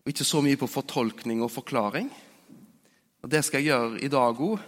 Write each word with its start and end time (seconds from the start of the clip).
og 0.00 0.12
ikke 0.12 0.26
så 0.26 0.40
mye 0.44 0.58
på 0.58 0.68
fortolkning 0.70 1.42
og 1.44 1.52
forklaring. 1.52 2.10
Og 3.20 3.28
Det 3.28 3.44
skal 3.44 3.60
jeg 3.60 3.72
gjøre 3.72 4.00
i 4.00 4.08
dag 4.08 4.40
òg. 4.40 4.60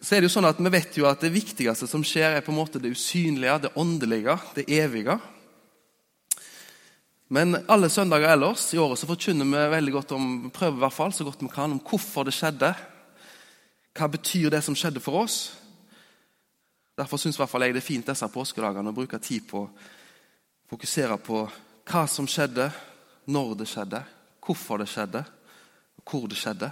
Så 0.00 0.14
er 0.14 0.20
det 0.20 0.28
jo 0.28 0.34
sånn 0.36 0.46
at 0.46 0.60
Vi 0.60 0.70
vet 0.70 0.96
jo 0.98 1.06
at 1.08 1.20
det 1.20 1.32
viktigste 1.32 1.88
som 1.88 2.04
skjer, 2.04 2.36
er 2.36 2.44
på 2.44 2.52
en 2.52 2.60
måte 2.60 2.78
det 2.78 2.92
usynlige, 2.92 3.62
det 3.64 3.72
åndelige, 3.74 4.38
det 4.54 4.68
evige. 4.68 5.18
Men 7.28 7.56
alle 7.66 7.88
søndager 7.88 8.28
ellers 8.28 8.68
i 8.74 8.78
året 8.78 9.00
så 9.00 9.08
forkynner 9.08 9.48
vi 9.48 9.62
veldig 9.72 9.92
godt 9.92 10.12
om, 10.12 10.50
prøver 10.52 10.76
i 10.76 10.84
hvert 10.84 10.92
fall 10.94 11.12
så 11.12 11.24
godt 11.24 11.42
vi 11.42 11.48
kan 11.48 11.72
om 11.72 11.80
hvorfor 11.80 12.28
det 12.28 12.36
skjedde. 12.36 12.74
Hva 13.94 14.08
betyr 14.10 14.50
det 14.52 14.62
som 14.62 14.76
skjedde 14.76 15.00
for 15.02 15.24
oss? 15.24 15.56
Derfor 16.94 17.18
syns 17.18 17.38
jeg 17.40 17.72
det 17.72 17.80
er 17.80 17.82
fint 17.82 18.06
disse 18.06 18.28
påskedagene 18.28 18.92
å 18.92 18.94
bruke 18.94 19.18
tid 19.18 19.48
på 19.48 19.64
å 19.64 19.70
fokusere 20.70 21.16
på 21.18 21.40
hva 21.90 22.04
som 22.06 22.28
skjedde, 22.30 22.68
når 23.26 23.54
det 23.60 23.68
skjedde, 23.70 24.00
hvorfor 24.44 24.80
det 24.80 24.88
skjedde, 24.90 25.24
hvor 26.04 26.26
det 26.28 26.38
skjedde. 26.38 26.70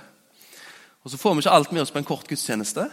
Og 1.02 1.10
Så 1.10 1.18
får 1.18 1.34
vi 1.34 1.42
ikke 1.42 1.54
alt 1.56 1.72
med 1.72 1.82
oss 1.82 1.90
på 1.90 1.98
en 1.98 2.08
kort 2.08 2.28
gudstjeneste, 2.28 2.88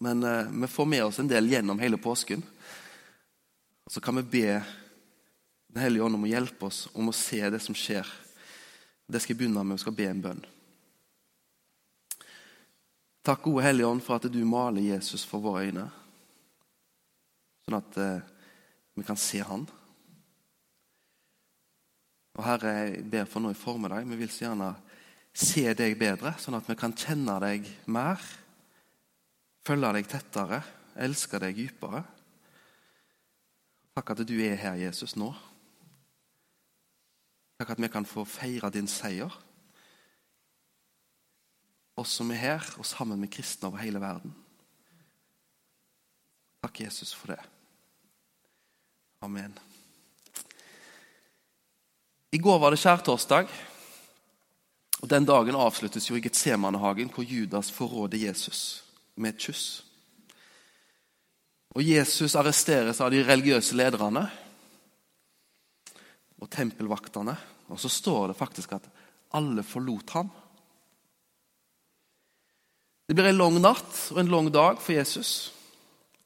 men 0.00 0.22
eh, 0.22 0.50
vi 0.52 0.68
får 0.68 0.86
med 0.86 1.04
oss 1.04 1.18
en 1.18 1.28
del 1.28 1.48
gjennom 1.50 1.80
hele 1.80 1.96
påsken. 1.96 2.42
Og 3.86 3.92
Så 3.92 4.00
kan 4.00 4.16
vi 4.16 4.22
be 4.22 4.62
Den 5.76 5.82
hellige 5.82 6.06
ånd 6.06 6.16
om 6.16 6.22
å 6.24 6.28
hjelpe 6.30 6.70
oss 6.70 6.86
om 6.96 7.10
å 7.10 7.12
se 7.12 7.36
det 7.52 7.58
som 7.60 7.74
skjer. 7.76 8.06
Det 9.04 9.20
skal 9.20 9.34
jeg 9.34 9.42
begynne 9.42 9.60
med. 9.60 9.76
Vi 9.76 9.82
skal 9.82 9.92
be 9.92 10.06
en 10.08 10.22
bønn. 10.24 10.40
Takk, 13.26 13.42
gode 13.42 13.64
Hellige 13.66 13.90
Ånd, 13.90 14.00
for 14.06 14.16
at 14.16 14.28
du 14.32 14.38
maler 14.48 14.86
Jesus 14.86 15.24
for 15.26 15.42
våre 15.42 15.66
øyne, 15.66 15.84
sånn 17.66 17.76
at 17.76 17.98
eh, 17.98 18.24
vi 18.96 19.04
kan 19.04 19.18
se 19.18 19.42
Han. 19.44 19.66
Og 22.36 22.44
Herre, 22.44 22.72
jeg 22.72 23.04
ber 23.10 23.28
for 23.28 23.40
nå 23.40 23.52
i 23.54 23.56
formiddag. 23.56 24.04
Vi 24.04 24.18
vil 24.20 24.32
så 24.32 24.44
gjerne 24.44 24.74
se 25.36 25.64
deg 25.76 25.96
bedre, 26.00 26.34
sånn 26.40 26.56
at 26.58 26.68
vi 26.68 26.76
kan 26.78 26.94
kjenne 26.96 27.36
deg 27.40 27.68
mer, 27.92 28.20
følge 29.66 29.92
deg 29.96 30.08
tettere, 30.10 30.60
elske 31.00 31.40
deg 31.40 31.56
dypere. 31.56 32.02
Takk 33.96 34.12
at 34.12 34.24
du 34.28 34.34
er 34.44 34.56
her, 34.60 34.76
Jesus, 34.80 35.16
nå. 35.16 35.30
Takk 37.56 37.72
at 37.72 37.80
vi 37.80 37.92
kan 37.92 38.08
få 38.08 38.26
feire 38.28 38.68
din 38.72 38.88
seier. 38.88 39.32
Oss 41.96 42.18
som 42.18 42.32
er 42.32 42.42
her, 42.42 42.66
og 42.76 42.84
sammen 42.84 43.20
med 43.20 43.32
kristne 43.32 43.70
over 43.70 43.80
hele 43.80 44.00
verden. 44.02 44.34
Takk, 46.60 46.84
Jesus, 46.84 47.14
for 47.16 47.32
det. 47.32 47.40
Amen. 49.24 49.56
I 52.32 52.38
går 52.38 52.58
var 52.58 52.74
det 52.74 52.80
skjærtorsdag. 52.82 53.50
Og 55.02 55.08
Den 55.08 55.26
dagen 55.28 55.54
avsluttes 55.54 56.08
jo 56.08 56.16
i 56.16 56.22
Getsemanehagen, 56.24 57.10
hvor 57.12 57.24
Judas 57.24 57.70
forråder 57.70 58.18
Jesus 58.18 58.82
med 59.16 59.34
et 59.34 59.42
kyss. 59.48 59.84
Og 61.76 61.84
Jesus 61.84 62.34
arresteres 62.34 63.02
av 63.04 63.12
de 63.12 63.20
religiøse 63.24 63.76
lederne 63.76 64.24
og 66.40 66.48
tempelvaktene. 66.50 67.36
Og 67.68 67.80
så 67.80 67.90
står 67.92 68.30
det 68.30 68.38
faktisk 68.38 68.72
at 68.78 68.88
alle 69.36 69.64
forlot 69.66 70.14
ham. 70.16 70.30
Det 73.06 73.14
blir 73.14 73.28
en 73.30 73.38
lang 73.38 73.60
natt 73.60 74.00
og 74.14 74.18
en 74.22 74.32
lang 74.32 74.48
dag 74.50 74.80
for 74.82 74.96
Jesus. 74.96 75.52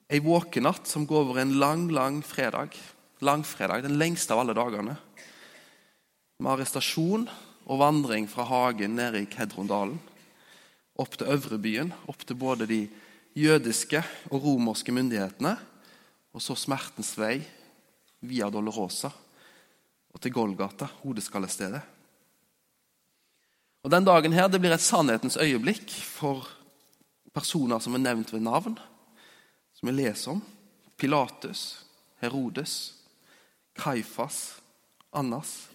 En 0.08 0.24
våkenatt 0.24 0.86
som 0.88 1.04
går 1.06 1.26
over 1.26 1.42
en 1.42 1.58
lang, 1.58 1.88
lang 1.92 2.22
fredag. 2.24 2.78
Langfredag, 3.20 3.82
den 3.84 3.98
lengste 4.00 4.32
av 4.32 4.44
alle 4.44 4.56
dagene. 4.56 4.96
Med 6.40 6.54
arrestasjon 6.54 7.26
og 7.68 7.80
vandring 7.82 8.24
fra 8.30 8.46
hagen 8.48 8.94
nede 8.96 9.20
i 9.20 9.28
Kedrondalen 9.28 9.98
opp 11.00 11.18
til 11.20 11.28
øvrebyen, 11.32 11.90
opp 12.08 12.22
til 12.24 12.36
både 12.40 12.64
de 12.68 12.80
jødiske 13.36 14.00
og 14.32 14.44
romerske 14.44 14.92
myndighetene, 14.92 15.52
og 16.32 16.40
så 16.40 16.56
smertens 16.56 17.12
vei 17.20 17.42
via 18.24 18.48
Dolorosa 18.52 19.10
og 20.10 20.20
til 20.20 20.32
Golgata, 20.32 20.88
hodeskallestedet. 21.02 21.82
Og 23.84 23.90
Den 23.92 24.04
dagen 24.04 24.32
her, 24.32 24.48
det 24.48 24.60
blir 24.60 24.72
et 24.72 24.84
sannhetens 24.84 25.36
øyeblikk 25.40 25.92
for 25.92 26.48
personer 27.32 27.80
som 27.80 27.94
er 27.96 28.04
nevnt 28.04 28.32
ved 28.32 28.44
navn, 28.44 28.78
som 29.76 29.88
vi 29.88 29.96
leser 29.96 30.32
om. 30.34 30.40
Pilatus, 30.96 31.84
Herodes, 32.20 32.94
Kaifas, 33.76 34.60
Annas. 35.12 35.70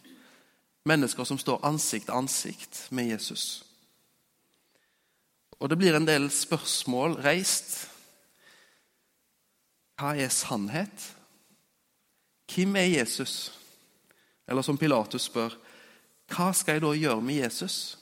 Mennesker 0.85 1.23
som 1.25 1.40
står 1.41 1.66
ansikt 1.66 2.06
til 2.09 2.18
ansikt 2.18 2.81
med 2.94 3.09
Jesus. 3.09 3.63
Og 5.59 5.69
det 5.69 5.78
blir 5.79 5.96
en 5.97 6.07
del 6.07 6.29
spørsmål 6.31 7.18
reist. 7.25 7.88
Hva 9.97 10.13
er 10.19 10.29
sannhet? 10.29 11.12
Hvem 12.51 12.75
er 12.75 12.91
Jesus? 13.00 13.53
Eller 14.47 14.62
som 14.62 14.78
Pilatus 14.78 15.25
spør, 15.25 15.56
hva 16.29 16.51
skal 16.53 16.78
jeg 16.78 16.84
da 16.84 16.91
gjøre 16.94 17.22
med 17.22 17.40
Jesus? 17.41 17.97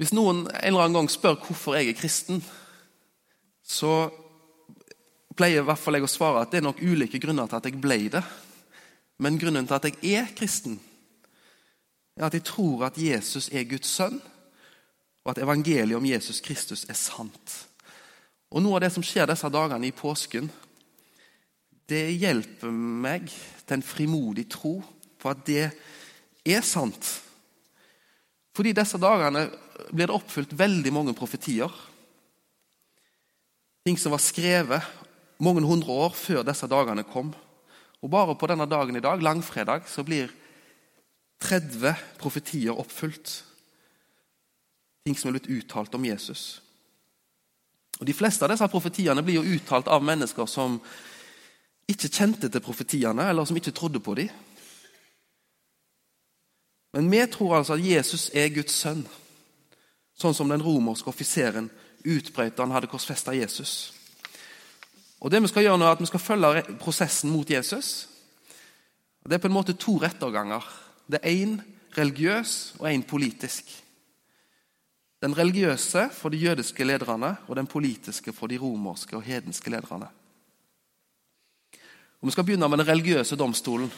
Hvis 0.00 0.14
noen 0.16 0.46
en 0.48 0.56
eller 0.58 0.86
annen 0.86 0.98
gang 0.98 1.10
spør 1.12 1.36
hvorfor 1.44 1.76
jeg 1.78 1.92
er 1.92 1.98
kristen, 1.98 2.40
så 3.62 4.08
pleier 5.36 5.62
i 5.62 5.66
hvert 5.66 5.80
fall 5.80 5.98
jeg 5.98 6.06
å 6.06 6.10
svare 6.10 6.42
at 6.42 6.52
det 6.52 6.60
er 6.60 6.66
nok 6.66 6.82
ulike 6.82 7.20
grunner 7.22 7.48
til 7.50 7.60
at 7.60 7.68
jeg 7.68 7.80
ble 7.82 8.00
det. 8.16 8.24
Men 9.18 9.38
grunnen 9.38 9.66
til 9.66 9.76
at 9.78 9.86
jeg 9.90 10.18
er 10.18 10.32
kristen, 10.36 10.78
er 12.16 12.26
at 12.28 12.34
jeg 12.34 12.46
tror 12.46 12.86
at 12.88 12.98
Jesus 12.98 13.48
er 13.52 13.66
Guds 13.68 13.90
sønn, 13.90 14.20
og 15.24 15.32
at 15.32 15.40
evangeliet 15.42 15.96
om 15.96 16.06
Jesus 16.06 16.40
Kristus 16.44 16.84
er 16.88 16.98
sant. 16.98 17.54
Og 18.52 18.62
Noe 18.62 18.76
av 18.78 18.84
det 18.84 18.92
som 18.94 19.02
skjer 19.02 19.26
disse 19.30 19.48
dagene 19.50 19.88
i 19.88 19.94
påsken, 19.96 20.50
det 21.90 22.04
hjelper 22.16 22.70
meg 22.72 23.26
til 23.28 23.76
en 23.76 23.84
frimodig 23.84 24.46
tro 24.52 24.78
på 25.20 25.30
at 25.32 25.42
det 25.48 25.64
er 26.44 26.64
sant. 26.64 27.08
Fordi 28.54 28.72
disse 28.76 29.00
dagene 29.00 29.48
blir 29.90 30.06
det 30.06 30.14
oppfylt 30.14 30.54
veldig 30.56 30.92
mange 30.94 31.16
profetier. 31.16 31.72
Ting 33.84 33.98
som 34.00 34.14
var 34.14 34.22
skrevet 34.22 34.86
mange 35.42 35.64
hundre 35.66 35.92
år 36.06 36.14
før 36.16 36.44
disse 36.46 36.68
dagene 36.70 37.04
kom. 37.08 37.34
Og 38.04 38.10
Bare 38.12 38.36
på 38.36 38.46
denne 38.46 38.66
dagen 38.68 38.96
i 38.96 39.00
dag, 39.00 39.22
langfredag, 39.22 39.88
så 39.88 40.04
blir 40.04 40.28
30 41.40 41.94
profetier 42.20 42.76
oppfylt. 42.76 43.44
Ting 45.04 45.16
som 45.16 45.30
er 45.30 45.38
blitt 45.38 45.48
uttalt 45.48 45.94
om 45.96 46.04
Jesus. 46.04 46.60
Og 48.00 48.06
De 48.06 48.12
fleste 48.12 48.44
av 48.44 48.52
disse 48.52 48.68
profetiene 48.68 49.24
blir 49.24 49.40
jo 49.40 49.56
uttalt 49.56 49.88
av 49.88 50.04
mennesker 50.04 50.46
som 50.46 50.76
ikke 51.88 52.12
kjente 52.12 52.48
til 52.48 52.64
profetiene, 52.64 53.28
eller 53.30 53.44
som 53.44 53.56
ikke 53.56 53.72
trodde 53.72 54.00
på 54.00 54.14
dem. 54.20 54.28
Men 56.94 57.10
vi 57.10 57.24
tror 57.26 57.56
altså 57.56 57.74
at 57.74 57.84
Jesus 57.84 58.30
er 58.34 58.52
Guds 58.54 58.76
sønn, 58.84 59.02
sånn 60.14 60.36
som 60.36 60.48
den 60.52 60.62
romerske 60.62 61.08
offiseren 61.08 61.70
utbrøt 62.04 62.56
da 62.56 62.66
han 62.68 62.76
hadde 62.76 62.92
korsfesta 62.92 63.32
Jesus. 63.34 63.94
Og 65.24 65.30
det 65.30 65.40
Vi 65.42 65.48
skal 65.48 65.64
gjøre 65.64 65.78
nå 65.80 65.86
er 65.88 65.96
at 65.96 66.00
vi 66.02 66.06
skal 66.06 66.20
følge 66.20 66.62
prosessen 66.76 67.30
mot 67.32 67.50
Jesus. 67.50 68.08
Og 69.24 69.30
det 69.30 69.38
er 69.38 69.40
på 69.40 69.48
en 69.48 69.56
måte 69.56 69.72
to 69.72 69.96
retterganger. 69.96 70.60
Det 71.08 71.20
er 71.22 71.32
én 71.32 71.54
religiøs 71.96 72.74
og 72.78 72.90
én 72.92 73.02
politisk. 73.08 73.64
Den 75.22 75.36
religiøse 75.38 76.10
for 76.12 76.28
de 76.28 76.36
jødiske 76.36 76.84
lederne 76.84 77.36
og 77.48 77.56
den 77.56 77.66
politiske 77.66 78.32
for 78.32 78.46
de 78.46 78.58
romerske 78.58 79.16
og 79.16 79.22
hedenske 79.22 79.70
lederne. 79.70 80.08
Og 82.20 82.26
Vi 82.26 82.30
skal 82.30 82.44
begynne 82.44 82.68
med 82.68 82.78
den 82.78 82.88
religiøse 82.88 83.36
domstolen. 83.36 83.92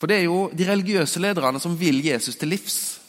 For 0.00 0.06
det 0.06 0.16
er 0.16 0.24
jo 0.24 0.50
de 0.58 0.70
religiøse 0.72 1.20
lederne 1.20 1.60
som 1.60 1.80
vil 1.80 2.04
Jesus 2.04 2.36
til 2.36 2.48
livs. 2.48 3.00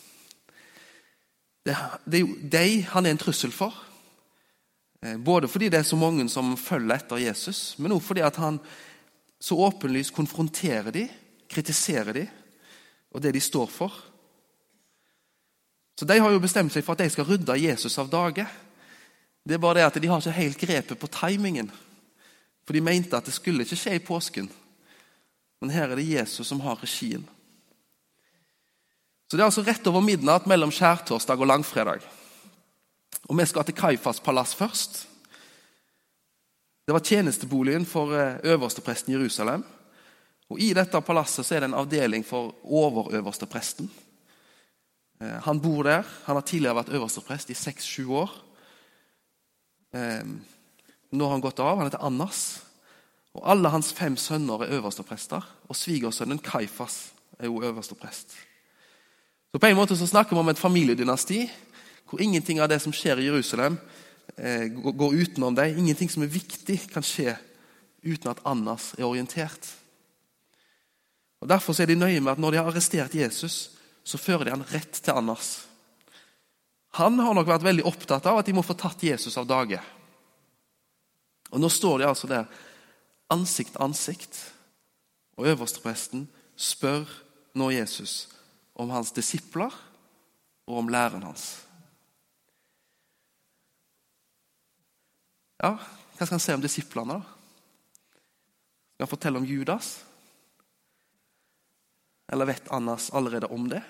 Det, 1.66 1.78
er 2.12 2.20
jo 2.20 2.36
de 2.52 2.82
han 2.82 3.06
er 3.06 3.12
en 3.12 3.18
trussel 3.18 3.52
for. 3.52 3.93
Eh, 5.04 5.18
både 5.18 5.48
fordi 5.48 5.70
det 5.70 5.82
er 5.82 5.88
så 5.88 6.00
mange 6.00 6.30
som 6.32 6.56
følger 6.58 6.96
etter 6.96 7.20
Jesus, 7.20 7.76
men 7.78 7.92
også 7.92 8.14
fordi 8.14 8.24
han 8.24 8.60
så 9.44 9.58
åpenlyst 9.60 10.16
konfronterer 10.16 10.92
de, 10.96 11.08
kritiserer 11.52 12.16
de 12.16 12.28
og 13.14 13.22
det 13.22 13.34
de 13.36 13.42
står 13.44 13.68
for. 13.68 13.94
Så 16.00 16.06
De 16.06 16.18
har 16.20 16.32
jo 16.32 16.40
bestemt 16.42 16.74
seg 16.74 16.86
for 16.86 16.96
at 16.96 17.04
de 17.04 17.10
skal 17.14 17.28
rydde 17.28 17.60
Jesus 17.62 18.00
av 18.02 18.10
dage. 18.10 18.48
Det 19.46 19.54
er 19.54 19.62
bare 19.62 19.82
det 19.82 19.86
at 19.86 20.02
De 20.02 20.08
har 20.08 20.18
ikke 20.18 20.32
helt 20.32 20.58
grepet 20.58 21.00
på 21.00 21.08
timingen. 21.08 21.70
For 22.66 22.74
de 22.74 22.82
mente 22.82 23.18
at 23.18 23.26
det 23.26 23.36
skulle 23.36 23.62
ikke 23.62 23.78
skje 23.78 23.96
i 24.00 24.02
påsken. 24.02 24.50
Men 25.62 25.70
her 25.70 25.92
er 25.92 25.96
det 26.00 26.08
Jesus 26.08 26.48
som 26.48 26.60
har 26.62 26.80
regien. 26.82 27.28
Så 29.30 29.38
Det 29.38 29.42
er 29.44 29.52
altså 29.52 29.64
rett 29.64 29.88
over 29.88 30.02
midnatt 30.02 30.48
mellom 30.48 30.72
skjærtorsdag 30.72 31.40
og 31.40 31.48
langfredag. 31.48 32.02
Og 33.30 33.38
vi 33.40 33.46
skal 33.46 33.66
til 33.68 33.78
Kaifas 33.78 34.20
palass 34.24 34.56
først. 34.56 35.08
Det 36.84 36.94
var 36.94 37.00
tjenesteboligen 37.00 37.86
for 37.88 38.12
eh, 38.16 38.40
øverstepresten 38.44 39.14
Jerusalem. 39.14 39.64
Og 40.52 40.60
I 40.60 40.74
dette 40.76 41.00
palasset 41.02 41.52
er 41.52 41.64
det 41.64 41.70
en 41.72 41.80
avdeling 41.80 42.26
for 42.28 42.52
overøverstepresten. 42.64 43.88
Eh, 45.22 45.38
han 45.46 45.62
bor 45.64 45.84
der. 45.88 46.04
Han 46.26 46.36
har 46.36 46.44
tidligere 46.44 46.76
vært 46.82 46.92
øversteprest 46.98 47.50
i 47.50 47.58
seks-sju 47.58 48.12
år. 48.12 48.36
Eh, 49.96 50.28
nå 51.14 51.26
har 51.26 51.38
han 51.38 51.46
gått 51.46 51.64
av. 51.64 51.78
Han 51.78 51.88
heter 51.88 52.04
Annas. 52.04 52.44
Og 53.34 53.50
Alle 53.50 53.72
hans 53.74 53.94
fem 53.94 54.18
sønner 54.18 54.62
er 54.62 54.76
øversteprester, 54.78 55.42
og 55.70 55.76
svigersønnen 55.76 56.42
Kaifas 56.44 57.14
er 57.40 57.50
jo 57.50 57.64
øversteprest. 57.64 58.36
Så 59.52 59.60
på 59.60 59.70
en 59.70 59.78
måte 59.78 59.98
så 59.98 60.06
snakker 60.08 60.36
vi 60.36 60.40
om 60.42 60.50
et 60.50 60.60
familiedynasti 60.60 61.48
hvor 62.14 62.22
ingenting 62.22 62.60
av 62.62 62.70
det 62.70 62.78
som 62.78 62.94
skjer 62.94 63.18
i 63.18 63.26
Jerusalem, 63.26 63.80
eh, 64.38 64.68
går 64.70 65.14
utenom 65.14 65.56
dem. 65.56 65.78
Ingenting 65.78 66.10
som 66.10 66.22
er 66.22 66.30
viktig, 66.30 66.92
kan 66.94 67.02
skje 67.02 67.34
uten 68.06 68.30
at 68.30 68.44
Annas 68.46 68.94
er 69.00 69.08
orientert. 69.08 69.66
Og 71.42 71.50
Derfor 71.50 71.74
er 71.82 71.90
de 71.90 71.96
nøye 71.96 72.22
med 72.22 72.32
at 72.32 72.38
når 72.38 72.52
de 72.52 72.58
har 72.58 72.70
arrestert 72.70 73.16
Jesus, 73.16 73.72
så 74.04 74.18
fører 74.18 74.46
de 74.46 74.52
han 74.52 74.66
rett 74.70 75.02
til 75.02 75.14
Annas. 75.14 75.66
Han 77.02 77.18
har 77.20 77.34
nok 77.34 77.48
vært 77.48 77.66
veldig 77.66 77.86
opptatt 77.90 78.26
av 78.30 78.38
at 78.38 78.46
de 78.46 78.54
må 78.54 78.62
få 78.62 78.78
tatt 78.78 79.02
Jesus 79.02 79.38
av 79.38 79.50
dage. 79.50 79.82
Og 81.50 81.60
Nå 81.60 81.70
står 81.70 81.98
de 81.98 82.08
altså 82.08 82.30
der 82.30 82.46
ansikt 83.34 83.74
til 83.74 83.82
ansikt, 83.82 84.54
og 85.38 85.50
øverstepresten 85.50 86.30
spør 86.56 87.10
nå 87.56 87.72
Jesus 87.74 88.30
om 88.76 88.94
hans 88.94 89.12
disipler 89.12 89.74
og 90.68 90.78
om 90.78 90.94
læreren 90.94 91.24
hans. 91.24 91.63
Ja, 95.64 95.78
Hva 96.14 96.26
skal 96.28 96.36
han 96.36 96.44
se 96.44 96.54
om 96.54 96.62
disiplene? 96.62 97.16
da? 97.16 97.22
Skal 98.94 99.06
han 99.06 99.12
fortelle 99.12 99.40
om 99.40 99.46
Judas? 99.48 100.04
Eller 102.32 102.46
vet 102.46 102.72
Annas 102.72 103.10
allerede 103.16 103.48
om 103.48 103.70
det? 103.70 103.82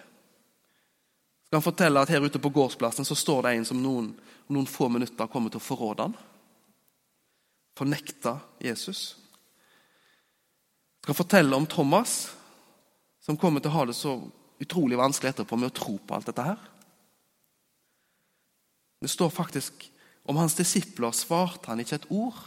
Skal 1.46 1.58
han 1.58 1.66
fortelle 1.66 2.02
at 2.02 2.10
her 2.10 2.26
ute 2.26 2.40
på 2.42 2.50
gårdsplassen 2.50 3.06
så 3.06 3.16
står 3.18 3.42
det 3.44 3.56
en 3.58 3.66
som 3.66 3.82
noen, 3.82 4.12
noen 4.48 4.70
få 4.70 4.88
minutter 4.90 5.30
kommer 5.30 5.54
til 5.54 5.62
å 5.62 5.66
forråde 5.66 6.08
ham? 6.08 6.14
Fornekte 7.78 8.36
Jesus? 8.62 9.02
Skal 11.02 11.14
han 11.14 11.20
fortelle 11.20 11.58
om 11.58 11.66
Thomas, 11.70 12.36
som 13.22 13.38
kommer 13.38 13.62
til 13.62 13.74
å 13.74 13.78
ha 13.80 13.88
det 13.90 13.98
så 13.98 14.16
utrolig 14.62 14.98
vanskelig 14.98 15.34
etterpå 15.34 15.58
med 15.58 15.74
å 15.74 15.78
tro 15.82 15.98
på 15.98 16.16
alt 16.16 16.30
dette 16.30 16.46
her? 16.46 16.62
Det 19.02 19.10
står 19.12 19.34
faktisk 19.34 19.90
om 20.24 20.40
hans 20.40 20.56
disipler 20.56 21.12
svarte 21.16 21.72
han 21.72 21.82
ikke 21.84 22.00
et 22.00 22.10
ord. 22.14 22.38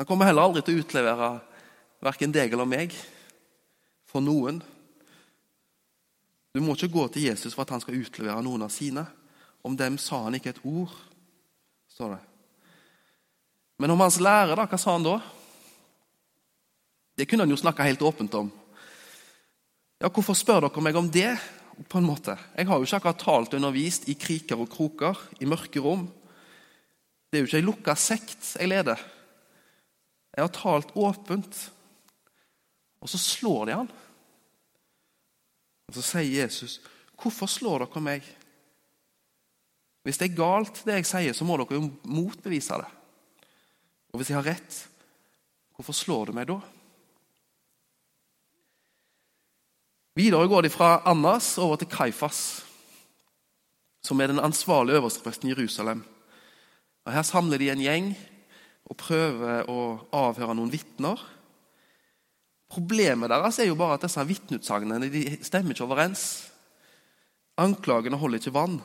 Han 0.00 0.08
kommer 0.08 0.28
heller 0.28 0.44
aldri 0.44 0.64
til 0.66 0.76
å 0.76 0.82
utlevere 0.82 1.30
verken 2.02 2.32
deg 2.34 2.52
eller 2.52 2.68
meg 2.68 2.94
for 4.08 4.24
noen. 4.24 4.58
Du 6.52 6.60
må 6.60 6.74
ikke 6.76 6.92
gå 6.92 7.06
til 7.14 7.28
Jesus 7.30 7.54
for 7.54 7.64
at 7.64 7.72
han 7.72 7.80
skal 7.84 7.96
utlevere 7.96 8.42
noen 8.44 8.66
av 8.66 8.72
sine. 8.74 9.06
Om 9.62 9.76
dem 9.78 9.96
sa 10.00 10.24
han 10.24 10.36
ikke 10.36 10.52
et 10.56 10.64
ord, 10.66 10.92
står 11.88 12.16
det. 12.16 12.22
Men 13.78 13.94
om 13.94 14.02
hans 14.02 14.18
lære, 14.20 14.56
da, 14.58 14.66
hva 14.66 14.78
sa 14.78 14.96
han 14.96 15.06
da? 15.06 15.16
Det 17.16 17.28
kunne 17.28 17.46
han 17.46 17.54
jo 17.54 17.60
snakka 17.60 17.86
helt 17.86 18.02
åpent 18.02 18.34
om. 18.34 18.50
Ja, 20.02 20.10
Hvorfor 20.10 20.34
spør 20.34 20.66
dere 20.66 20.82
meg 20.84 20.98
om 20.98 21.08
det? 21.14 21.30
På 21.88 21.98
en 21.98 22.06
måte. 22.06 22.36
Jeg 22.56 22.68
har 22.68 22.78
jo 22.78 22.86
ikke 22.86 22.98
akkurat 23.00 23.22
talt 23.22 23.54
og 23.54 23.58
undervist 23.60 24.08
i 24.10 24.16
kriker 24.18 24.60
og 24.60 24.70
kroker, 24.72 25.18
i 25.40 25.48
mørke 25.48 25.82
rom. 25.82 26.06
Det 27.30 27.38
er 27.38 27.44
jo 27.44 27.48
ikke 27.50 27.60
ei 27.60 27.66
lukka 27.66 27.94
sekt 27.96 28.54
jeg 28.60 28.70
leder. 28.70 29.00
Jeg 30.36 30.44
har 30.44 30.52
talt 30.54 30.94
åpent. 30.96 31.58
Og 33.02 33.10
så 33.10 33.18
slår 33.18 33.66
de 33.66 33.76
han. 33.80 33.90
Og 35.88 35.94
Så 35.94 36.02
sier 36.02 36.42
Jesus, 36.42 36.80
'Hvorfor 37.16 37.46
slår 37.46 37.78
dere 37.78 38.00
meg?' 38.00 38.36
Hvis 40.02 40.18
det 40.18 40.30
er 40.30 40.36
galt, 40.36 40.82
det 40.84 40.94
jeg 40.94 41.06
sier, 41.06 41.32
så 41.32 41.44
må 41.44 41.56
dere 41.56 41.78
jo 41.78 41.90
motbevise 42.04 42.74
det. 42.74 42.88
Og 44.12 44.18
hvis 44.18 44.30
jeg 44.30 44.36
har 44.36 44.50
rett, 44.50 44.88
hvorfor 45.76 45.92
slår 45.92 46.26
du 46.26 46.32
meg 46.32 46.48
da? 46.50 46.58
Videre 50.12 50.44
går 50.48 50.66
de 50.66 50.70
fra 50.72 50.98
Annas 51.08 51.54
over 51.56 51.78
til 51.80 51.88
Kaifas, 51.88 52.60
som 54.04 54.20
er 54.20 54.28
den 54.28 54.42
ansvarlige 54.44 54.98
øverstepresten 55.00 55.48
i 55.48 55.54
Jerusalem. 55.54 56.02
Og 57.04 57.12
Her 57.12 57.22
samler 57.22 57.58
de 57.58 57.70
en 57.72 57.80
gjeng 57.80 58.10
og 58.84 58.98
prøver 59.00 59.70
å 59.72 59.78
avhøre 60.12 60.54
noen 60.58 60.72
vitner. 60.72 61.16
Problemet 62.68 63.32
deres 63.32 63.58
er 63.58 63.70
jo 63.70 63.78
bare 63.78 63.96
at 63.96 64.04
disse 64.04 64.26
vitneutsagnene 64.28 65.08
stemmer 65.40 65.72
ikke 65.72 65.88
overens. 65.88 66.26
Anklagene 67.56 68.20
holder 68.20 68.42
ikke 68.42 68.54
vann. 68.54 68.78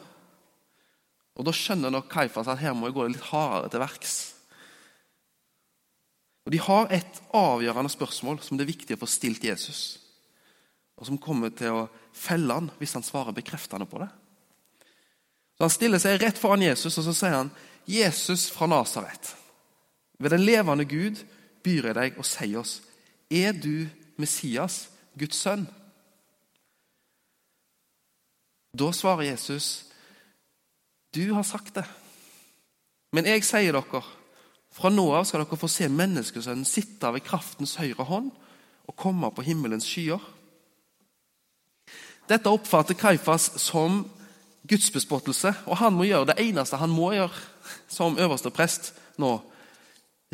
Og 1.36 1.46
Da 1.46 1.52
skjønner 1.52 1.92
nok 1.92 2.08
Kaifas 2.08 2.48
at 2.48 2.64
her 2.64 2.74
må 2.74 2.88
jeg 2.88 2.96
gå 2.96 3.12
litt 3.12 3.30
hardere 3.34 3.70
til 3.70 3.84
verks. 3.84 4.18
Og 6.48 6.56
De 6.56 6.60
har 6.64 6.88
et 6.88 7.24
avgjørende 7.36 7.92
spørsmål 7.92 8.40
som 8.40 8.56
det 8.56 8.64
er 8.64 8.76
viktig 8.78 8.96
å 8.96 9.04
få 9.04 9.12
stilt 9.12 9.44
Jesus 9.44 10.07
og 10.98 11.06
som 11.06 11.20
kommer 11.22 11.54
til 11.54 11.76
å 11.76 11.88
felle 12.16 12.58
han 12.58 12.72
hvis 12.80 12.96
han 12.98 13.06
svarer 13.06 13.36
bekreftende 13.38 13.86
på 13.90 14.02
det. 14.02 14.10
Så 15.58 15.66
Han 15.66 15.74
stiller 15.74 16.02
seg 16.02 16.22
rett 16.22 16.38
foran 16.38 16.62
Jesus 16.62 16.98
og 16.98 17.08
så 17.08 17.14
sier 17.14 17.38
han, 17.38 17.52
'Jesus 17.88 18.50
fra 18.52 18.68
Nasaret, 18.68 19.36
ved 20.20 20.30
den 20.30 20.46
levende 20.46 20.86
Gud 20.86 21.24
byr 21.64 21.86
jeg 21.88 21.96
deg 21.96 22.18
og 22.18 22.26
sier 22.26 22.60
oss, 22.60 22.82
er 23.30 23.52
du 23.54 23.88
Messias, 24.18 24.90
Guds 25.18 25.38
sønn?' 25.38 25.68
Da 28.74 28.92
svarer 28.92 29.32
Jesus, 29.32 29.86
'Du 31.14 31.34
har 31.34 31.44
sagt 31.44 31.76
det.' 31.76 31.90
Men 33.14 33.26
jeg 33.26 33.44
sier 33.44 33.72
dere, 33.72 34.04
fra 34.72 34.90
nå 34.90 35.06
av 35.16 35.26
skal 35.26 35.46
dere 35.46 35.58
få 35.58 35.70
se 35.72 35.88
menneskesønnen 35.90 36.66
sitte 36.68 37.10
ved 37.14 37.24
kraftens 37.26 37.78
høyre 37.80 38.04
hånd 38.04 38.32
og 38.88 38.96
komme 38.96 39.32
på 39.32 39.46
himmelens 39.48 39.88
skyer. 39.88 40.22
Dette 42.28 42.52
oppfatter 42.52 42.98
Kaifas 43.00 43.54
som 43.62 44.02
gudsbespottelse, 44.68 45.54
og 45.66 45.78
han 45.80 45.96
må 45.96 46.08
gjøre 46.10 46.34
det 46.34 46.42
eneste 46.44 46.80
han 46.80 46.92
må 46.92 47.14
gjøre 47.16 47.32
som 47.92 48.18
øverste 48.20 48.52
prest 48.52 48.92
nå. 49.22 49.38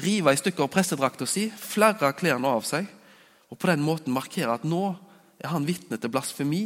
Rive 0.02 0.34
i 0.34 0.40
stykker 0.40 0.72
prestedrakta 0.74 1.28
si, 1.30 1.48
flerre 1.54 2.16
klærne 2.18 2.50
av 2.50 2.66
seg, 2.66 2.88
og 3.54 3.60
på 3.62 3.70
den 3.70 3.84
måten 3.86 4.14
markere 4.14 4.56
at 4.56 4.66
nå 4.66 4.88
er 5.38 5.52
han 5.54 5.68
vitne 5.68 6.00
til 6.02 6.10
blasfemi, 6.10 6.64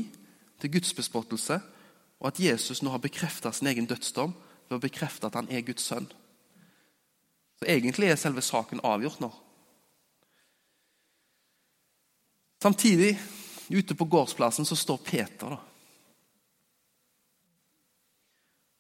til 0.62 0.72
gudsbespottelse, 0.72 1.60
og 2.18 2.30
at 2.32 2.40
Jesus 2.40 2.82
nå 2.82 2.94
har 2.94 3.04
bekrefta 3.04 3.52
sin 3.52 3.68
egen 3.68 3.90
dødsdom 3.90 4.32
ved 4.70 4.78
å 4.78 4.82
bekrefte 4.82 5.28
at 5.28 5.36
han 5.38 5.52
er 5.52 5.66
Guds 5.68 5.84
sønn. 5.86 6.08
Så 7.60 7.68
Egentlig 7.68 8.10
er 8.10 8.20
selve 8.20 8.42
saken 8.46 8.82
avgjort 8.86 9.20
nå. 9.22 9.30
Samtidig 12.64 13.14
Ute 13.70 13.96
på 13.96 14.06
gårdsplassen 14.06 14.66
så 14.66 14.76
står 14.76 14.98
Peter. 14.98 15.50
da. 15.50 15.58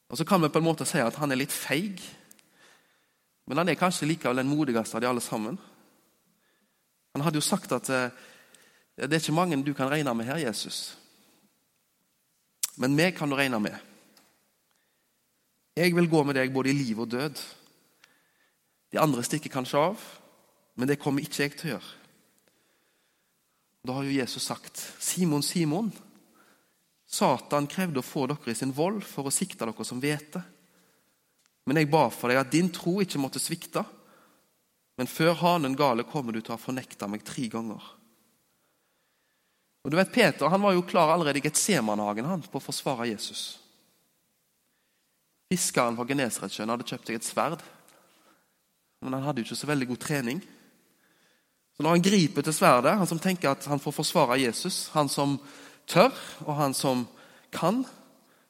Og 0.09 0.17
Så 0.17 0.25
kan 0.25 0.41
vi 0.41 0.49
på 0.49 0.57
en 0.57 0.63
måte 0.63 0.85
si 0.85 0.99
at 1.03 1.15
han 1.15 1.31
er 1.31 1.39
litt 1.41 1.51
feig. 1.51 1.99
Men 3.47 3.57
han 3.57 3.69
er 3.69 3.79
kanskje 3.79 4.07
likevel 4.07 4.39
den 4.41 4.49
modigste 4.51 4.95
av 4.95 5.01
de 5.01 5.07
alle 5.07 5.23
sammen. 5.23 5.57
Han 7.13 7.23
hadde 7.23 7.39
jo 7.39 7.45
sagt 7.45 7.71
at 7.71 7.89
eh, 7.89 8.11
det 8.97 9.13
er 9.13 9.21
ikke 9.21 9.35
mange 9.35 9.59
du 9.63 9.73
kan 9.73 9.89
regne 9.91 10.13
med 10.13 10.25
her, 10.25 10.37
Jesus. 10.37 10.97
Men 12.77 12.95
meg 12.95 13.15
kan 13.17 13.29
du 13.29 13.35
regne 13.35 13.59
med. 13.59 13.75
Jeg 15.77 15.95
vil 15.95 16.09
gå 16.09 16.23
med 16.23 16.35
deg 16.35 16.53
både 16.53 16.71
i 16.71 16.77
liv 16.77 16.99
og 16.99 17.11
død. 17.11 17.39
De 18.91 18.99
andre 18.99 19.23
stikker 19.23 19.53
kanskje 19.53 19.79
av, 19.91 20.03
men 20.75 20.87
det 20.89 20.99
kommer 21.01 21.21
ikke 21.21 21.43
jeg 21.43 21.57
til 21.57 21.69
å 21.69 21.73
gjøre. 21.75 21.96
Da 23.87 23.95
har 23.95 24.03
jo 24.03 24.11
Jesus 24.11 24.43
sagt, 24.43 24.75
'Simon, 24.99 25.43
Simon, 25.43 25.91
Satan 27.07 27.67
krevde 27.71 28.01
å 28.01 28.05
få 28.05 28.25
dere 28.27 28.51
i 28.51 28.55
sin 28.55 28.73
vold 28.75 29.05
for 29.07 29.27
å 29.27 29.31
sikte 29.31 29.63
dere 29.63 29.85
som 29.87 30.01
hvete.' 30.03 30.43
Men 31.67 31.81
jeg 31.81 31.91
ba 31.91 32.07
for 32.11 32.31
deg 32.31 32.39
at 32.39 32.51
din 32.51 32.69
tro 32.71 33.01
ikke 33.03 33.19
måtte 33.19 33.41
svikte. 33.43 33.83
Men 34.95 35.09
før 35.11 35.33
hanen 35.35 35.75
gale 35.75 36.05
kommer 36.07 36.31
du 36.31 36.39
til 36.39 36.53
å 36.53 36.55
ha 36.55 36.63
fornekta 36.63 37.09
meg 37.11 37.25
tre 37.27 37.49
ganger. 37.51 37.83
Og 39.83 39.91
du 39.91 39.97
vet, 39.99 40.13
Peter 40.13 40.47
han 40.47 40.63
var 40.63 40.73
jo 40.73 40.85
klar 40.87 41.11
allerede 41.11 41.41
i 41.41 41.43
Getsemanhagen 41.43 42.27
på 42.47 42.59
å 42.59 42.63
forsvare 42.63 43.09
Jesus. 43.11 43.59
Fiskeren 45.51 45.99
fra 45.99 46.07
Genesaretsjøen 46.07 46.71
hadde 46.71 46.87
kjøpt 46.87 47.11
seg 47.11 47.19
et 47.19 47.27
sverd, 47.27 47.61
men 49.03 49.15
han 49.15 49.27
hadde 49.27 49.43
jo 49.43 49.47
ikke 49.47 49.59
så 49.59 49.69
veldig 49.69 49.87
god 49.91 50.01
trening. 50.03 50.41
Så 51.77 51.83
Når 51.83 51.89
han 51.93 52.01
griper 52.01 52.41
til 52.41 52.53
sverdet, 52.57 52.97
han 52.97 53.07
som 53.07 53.19
tenker 53.21 53.51
at 53.51 53.65
han 53.69 53.79
får 53.79 53.93
forsvare 53.93 54.39
Jesus, 54.41 54.87
han 54.95 55.09
som 55.09 55.35
tør, 55.85 56.15
og 56.47 56.55
han 56.57 56.73
som 56.73 57.03
kan, 57.53 57.83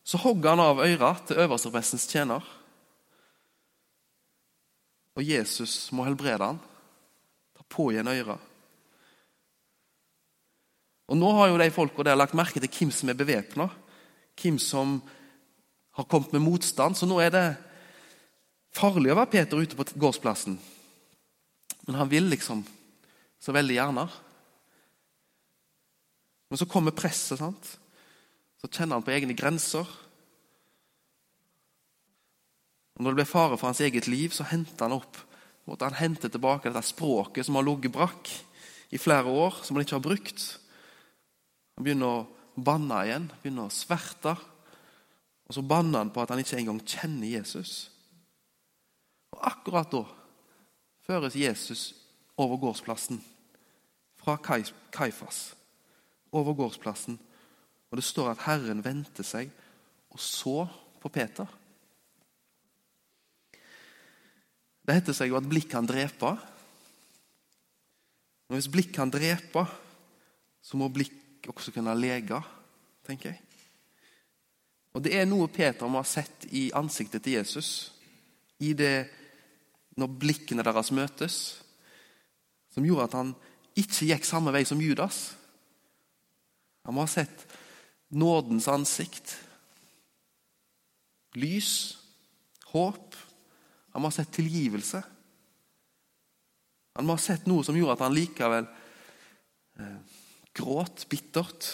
så 0.08 0.20
hogger 0.24 0.56
han 0.56 0.64
av 0.64 0.80
øra 0.80 1.10
til 1.28 1.42
øversteprestens 1.44 2.08
tjener. 2.08 2.46
Og 5.20 5.26
Jesus 5.28 5.90
må 5.92 6.06
helbrede 6.08 6.40
han, 6.54 6.62
ta 7.58 7.68
På 7.68 7.90
igjen 7.92 8.08
øra. 8.08 8.38
Og 11.08 11.20
Nå 11.20 11.34
har 11.36 11.52
jo 11.52 11.60
de 11.60 11.68
folka 11.72 12.04
der 12.08 12.16
lagt 12.16 12.36
merke 12.36 12.64
til 12.64 12.72
hvem 12.72 12.96
som 12.96 13.10
er 13.10 13.20
bevæpna, 13.20 13.68
hvem 14.40 14.60
som 14.60 15.02
har 16.00 16.08
kommet 16.08 16.32
med 16.32 16.46
motstand. 16.48 16.96
Så 16.96 17.08
nå 17.10 17.20
er 17.20 17.32
det 17.34 17.46
farlig 18.72 19.12
å 19.12 19.20
være 19.20 19.32
Peter 19.36 19.60
ute 19.60 19.76
på 19.76 19.88
gårdsplassen. 20.00 20.60
Men 21.88 21.96
han 22.00 22.12
vil 22.12 22.28
liksom 22.32 22.64
så 23.48 23.56
veldig 23.56 23.78
gjerne. 23.78 24.04
Men 26.52 26.60
så 26.60 26.68
kommer 26.68 26.96
presset. 26.96 27.40
sant? 27.40 27.70
Så 28.60 28.68
kjenner 28.68 29.00
han 29.00 29.06
på 29.08 29.14
egne 29.16 29.36
grenser. 29.38 29.88
Og 32.98 33.04
Når 33.04 33.14
det 33.14 33.20
blir 33.22 33.30
fare 33.32 33.58
for 33.58 33.70
hans 33.70 33.82
eget 33.82 34.08
liv, 34.12 34.36
så 34.36 34.44
henter 34.48 34.88
han 34.88 35.00
opp 35.00 35.24
måtte 35.68 35.84
han 35.84 36.00
hente 36.00 36.30
tilbake 36.32 36.70
dette 36.70 36.88
språket 36.88 37.44
som 37.44 37.58
har 37.60 37.66
ligget 37.68 37.92
brakk 37.92 38.30
i 38.96 39.00
flere 39.02 39.28
år, 39.28 39.58
som 39.64 39.76
han 39.76 39.84
ikke 39.84 39.98
har 39.98 40.06
brukt. 40.06 40.44
Han 41.76 41.84
begynner 41.84 42.22
å 42.22 42.62
banne 42.64 43.02
igjen, 43.04 43.26
begynner 43.42 43.68
å 43.68 43.76
sverte. 43.76 44.32
Og 45.48 45.58
så 45.58 45.64
banner 45.68 46.06
han 46.06 46.12
på 46.16 46.24
at 46.24 46.32
han 46.32 46.40
ikke 46.40 46.56
engang 46.62 46.80
kjenner 46.88 47.28
Jesus. 47.28 47.90
Og 49.36 49.44
akkurat 49.52 49.92
da 49.92 50.06
føres 51.04 51.36
Jesus 51.36 51.90
over 52.40 52.60
gårdsplassen 52.64 53.20
fra 54.28 54.36
Kaifas. 54.92 55.56
Over 56.36 56.54
gårdsplassen. 56.54 57.16
Og 57.88 57.96
det 57.96 58.04
står 58.04 58.34
at 58.34 58.44
Herren 58.44 58.84
vendte 58.84 59.24
seg 59.24 59.48
og 60.12 60.20
så 60.20 60.66
på 61.00 61.12
Peter. 61.14 61.48
Det 64.84 64.96
heter 64.98 65.16
seg 65.16 65.32
jo 65.32 65.40
at 65.40 65.48
blikk 65.48 65.70
kan 65.72 65.88
drepe. 65.88 66.34
Men 68.48 68.60
hvis 68.60 68.72
blikk 68.72 68.94
kan 68.96 69.12
drepe, 69.12 69.64
så 70.64 70.80
må 70.80 70.92
blikk 70.92 71.48
også 71.48 71.72
kunne 71.76 71.96
lege, 71.96 72.40
tenker 73.08 73.32
jeg. 73.32 73.42
Og 74.96 75.04
Det 75.04 75.14
er 75.16 75.28
noe 75.28 75.48
Peter 75.52 75.88
må 75.88 76.02
ha 76.02 76.08
sett 76.08 76.48
i 76.52 76.68
ansiktet 76.76 77.24
til 77.24 77.38
Jesus 77.38 77.94
i 78.60 78.74
det 78.74 79.08
når 80.00 80.16
blikkene 80.20 80.66
deres 80.66 80.90
møtes, 80.92 81.36
som 82.74 82.86
gjorde 82.86 83.06
at 83.06 83.16
han 83.20 83.36
ikke 83.78 84.10
gikk 84.10 84.26
samme 84.26 84.54
vei 84.56 84.64
som 84.68 84.82
Judas. 84.82 85.36
Han 86.88 86.96
må 86.96 87.04
ha 87.04 87.12
sett 87.12 87.46
nådens 88.10 88.70
ansikt, 88.72 89.36
lys, 91.38 91.98
håp 92.72 93.18
han 93.98 94.04
må 94.04 94.12
ha 94.12 94.14
sett 94.14 94.30
tilgivelse. 94.30 95.00
Han 97.00 97.08
må 97.10 97.16
ha 97.16 97.22
sett 97.22 97.48
noe 97.50 97.64
som 97.66 97.74
gjorde 97.74 97.96
at 97.96 98.04
han 98.06 98.14
likevel 98.14 98.68
eh, 99.82 100.20
gråt 100.54 101.08
bittert. 101.10 101.70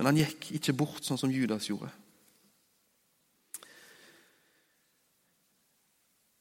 Men 0.00 0.10
han 0.10 0.18
gikk 0.18 0.48
ikke 0.58 0.74
bort 0.82 1.06
sånn 1.06 1.20
som 1.20 1.30
Judas 1.30 1.68
gjorde. 1.70 1.92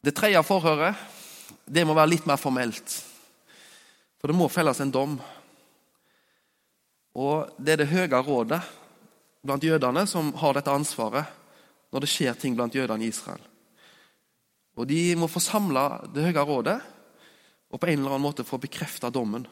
Det 0.01 0.15
tredje 0.18 0.41
forhøret 0.50 0.98
det 1.70 1.86
må 1.86 1.94
være 1.94 2.15
litt 2.15 2.25
mer 2.25 2.41
formelt. 2.41 2.96
For 4.19 4.27
det 4.27 4.35
må 4.35 4.49
felles 4.51 4.79
en 4.83 4.91
dom. 4.91 5.17
Og 7.15 7.49
Det 7.57 7.73
er 7.73 7.83
det 7.83 7.91
høye 7.93 8.21
rådet 8.23 8.61
blant 9.43 9.63
jødene 9.63 10.05
som 10.07 10.33
har 10.35 10.53
dette 10.53 10.71
ansvaret 10.71 11.25
når 11.89 12.03
det 12.03 12.11
skjer 12.11 12.35
ting 12.38 12.55
blant 12.55 12.75
jødene 12.75 13.05
i 13.05 13.09
Israel. 13.09 13.41
Og 14.77 14.88
De 14.88 15.15
må 15.15 15.27
få 15.27 15.39
samla 15.39 16.05
Det 16.13 16.27
høye 16.27 16.45
rådet 16.45 16.79
og 17.69 17.79
på 17.79 17.88
en 17.88 17.99
eller 17.99 18.15
annen 18.15 18.25
måte 18.25 18.43
få 18.43 18.57
bekrefta 18.57 19.11
dommen. 19.13 19.45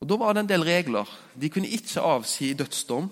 Og 0.00 0.08
Da 0.08 0.16
var 0.16 0.34
det 0.34 0.40
en 0.40 0.48
del 0.48 0.64
regler. 0.64 1.08
De 1.36 1.50
kunne 1.52 1.68
ikke 1.68 2.00
avsi 2.00 2.54
dødsdom 2.54 3.10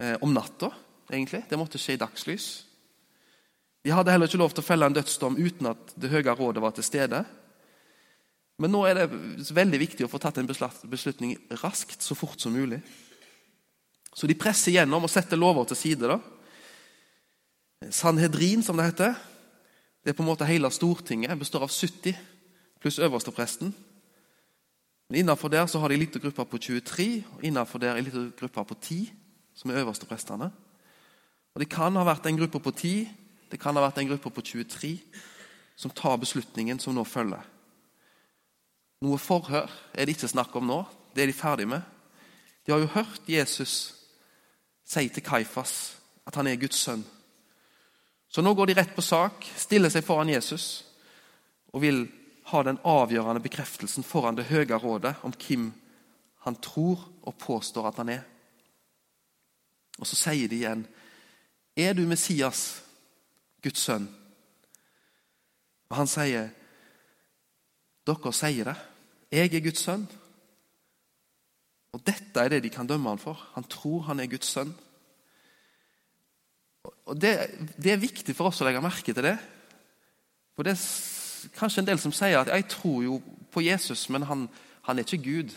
eh, 0.00 0.16
om 0.20 0.32
natta. 0.32 0.70
egentlig. 1.10 1.44
Det 1.48 1.58
måtte 1.58 1.78
skje 1.78 1.94
i 1.94 2.02
dagslys. 2.02 2.64
De 3.84 3.90
hadde 3.90 4.10
heller 4.10 4.26
ikke 4.26 4.38
lov 4.42 4.52
til 4.52 4.64
å 4.64 4.66
felle 4.66 4.86
en 4.86 4.92
dødsdom 4.92 5.36
uten 5.38 5.66
at 5.70 5.94
Det 5.96 6.10
høye 6.10 6.34
rådet 6.34 6.62
var 6.62 6.70
til 6.76 6.84
stede. 6.84 7.24
Men 8.58 8.72
nå 8.72 8.84
er 8.88 8.96
det 8.96 9.50
veldig 9.52 9.80
viktig 9.82 10.06
å 10.06 10.10
få 10.10 10.20
tatt 10.20 10.38
en 10.40 10.48
beslutning 10.48 11.34
raskt, 11.60 12.00
så 12.00 12.16
fort 12.16 12.40
som 12.40 12.54
mulig. 12.56 12.80
Så 14.16 14.28
de 14.28 14.36
presser 14.38 14.78
gjennom 14.78 15.04
og 15.04 15.12
setter 15.12 15.36
lover 15.36 15.68
til 15.68 15.76
side. 15.76 16.08
da. 16.08 16.18
Sanhedrin, 17.92 18.62
som 18.62 18.76
det 18.76 18.86
heter, 18.88 19.18
det 20.04 20.14
er 20.14 20.16
på 20.16 20.24
en 20.24 20.30
måte 20.30 20.48
Hele 20.48 20.70
Stortinget 20.70 21.36
består 21.38 21.66
av 21.66 21.72
70 21.72 22.16
pluss 22.80 22.98
øverstepresten. 22.98 23.74
Men 25.08 25.18
Innenfor 25.18 25.48
der 25.48 25.66
så 25.66 25.78
har 25.78 25.88
de 25.88 25.94
en 25.94 26.00
liten 26.00 26.20
gruppe 26.20 26.44
på 26.44 26.58
23, 26.58 27.24
og 27.36 27.44
innenfor 27.44 27.78
der 27.78 27.96
en 27.96 28.04
liten 28.04 28.32
gruppe 28.38 28.64
på 28.64 28.74
10, 28.74 29.12
som 29.54 29.70
er 29.70 29.82
øversteprestene. 29.82 30.50
Og 31.54 31.60
Det 31.60 31.68
kan 31.68 31.96
ha 31.96 32.04
vært 32.04 32.26
en 32.26 32.36
gruppe 32.36 32.60
på 32.60 32.70
10, 32.70 33.08
det 33.50 33.60
kan 33.60 33.76
ha 33.76 33.82
vært 33.82 33.98
en 33.98 34.08
gruppe 34.08 34.30
på 34.30 34.40
23 34.42 34.98
som 35.76 35.90
tar 35.90 36.16
beslutningen 36.16 36.78
som 36.78 36.94
nå 36.94 37.04
følger. 37.04 37.42
Noe 39.04 39.18
forhør 39.20 39.68
er 39.92 40.06
det 40.06 40.16
ikke 40.16 40.30
snakk 40.30 40.54
om 40.56 40.66
nå. 40.68 40.80
Det 41.12 41.24
er 41.24 41.30
de 41.30 41.36
ferdig 41.36 41.68
med. 41.68 41.82
De 42.64 42.72
har 42.72 42.80
jo 42.80 42.92
hørt 42.94 43.28
Jesus 43.28 43.94
si 44.86 45.08
til 45.08 45.24
Kaifas 45.24 45.96
at 46.26 46.34
han 46.34 46.46
er 46.46 46.58
Guds 46.60 46.78
sønn. 46.82 47.04
Så 48.28 48.42
nå 48.42 48.54
går 48.54 48.70
de 48.70 48.76
rett 48.78 48.94
på 48.96 49.04
sak, 49.04 49.44
stiller 49.56 49.92
seg 49.92 50.04
foran 50.04 50.32
Jesus 50.32 50.84
og 51.72 51.82
vil 51.84 52.06
ha 52.50 52.62
den 52.62 52.78
avgjørende 52.86 53.42
bekreftelsen 53.42 54.06
foran 54.06 54.38
det 54.38 54.48
høye 54.50 54.78
rådet 54.78 55.16
om 55.26 55.34
hvem 55.34 55.70
han 56.46 56.58
tror 56.62 57.02
og 57.26 57.38
påstår 57.42 57.88
at 57.88 58.00
han 58.02 58.12
er. 58.14 58.22
Og 59.98 60.06
så 60.06 60.16
sier 60.16 60.48
de 60.48 60.56
igjen, 60.56 60.86
'Er 61.76 61.92
du 61.92 62.06
Messias, 62.06 62.82
Guds 63.62 63.80
sønn?' 63.80 64.14
Og 65.90 65.96
han 65.96 66.06
sier, 66.06 66.50
'Dere 68.06 68.32
sier 68.32 68.70
det. 68.70 68.76
Jeg 69.32 69.54
er 69.54 69.64
Guds 69.64 69.82
sønn.' 69.82 70.06
Og 71.96 72.02
dette 72.04 72.40
er 72.40 72.52
det 72.52 72.62
de 72.62 72.70
kan 72.70 72.86
dømme 72.86 73.08
han 73.08 73.18
for. 73.18 73.40
Han 73.54 73.64
tror 73.64 74.02
han 74.10 74.20
er 74.20 74.28
Guds 74.28 74.50
sønn. 74.52 74.74
Og 77.06 77.20
det, 77.20 77.32
det, 77.78 77.92
er 77.92 78.02
viktig 78.02 78.34
for 78.36 78.50
oss 78.50 78.60
å 78.60 78.66
legge 78.66 78.82
merke 78.84 79.14
til 79.14 79.24
det. 79.24 79.36
For 80.54 80.66
det 80.66 80.74
er 80.74 81.54
kanskje 81.56 81.82
en 81.82 81.88
del 81.88 82.00
som 82.02 82.12
sier 82.14 82.40
at 82.40 82.50
jeg 82.52 82.66
tror 82.74 83.00
jo 83.06 83.20
på 83.54 83.64
Jesus, 83.64 84.08
men 84.12 84.26
han, 84.28 84.44
han 84.84 84.98
er 84.98 85.06
ikke 85.06 85.24
Gud. 85.24 85.54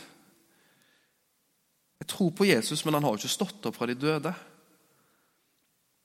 Jeg 2.00 2.08
tror 2.08 2.32
på 2.32 2.48
Jesus, 2.48 2.86
men 2.86 2.96
han 2.96 3.04
har 3.04 3.16
jo 3.16 3.20
ikke 3.20 3.34
stått 3.36 3.68
opp 3.68 3.76
fra 3.76 3.90
de 3.90 3.98
døde. 4.00 4.32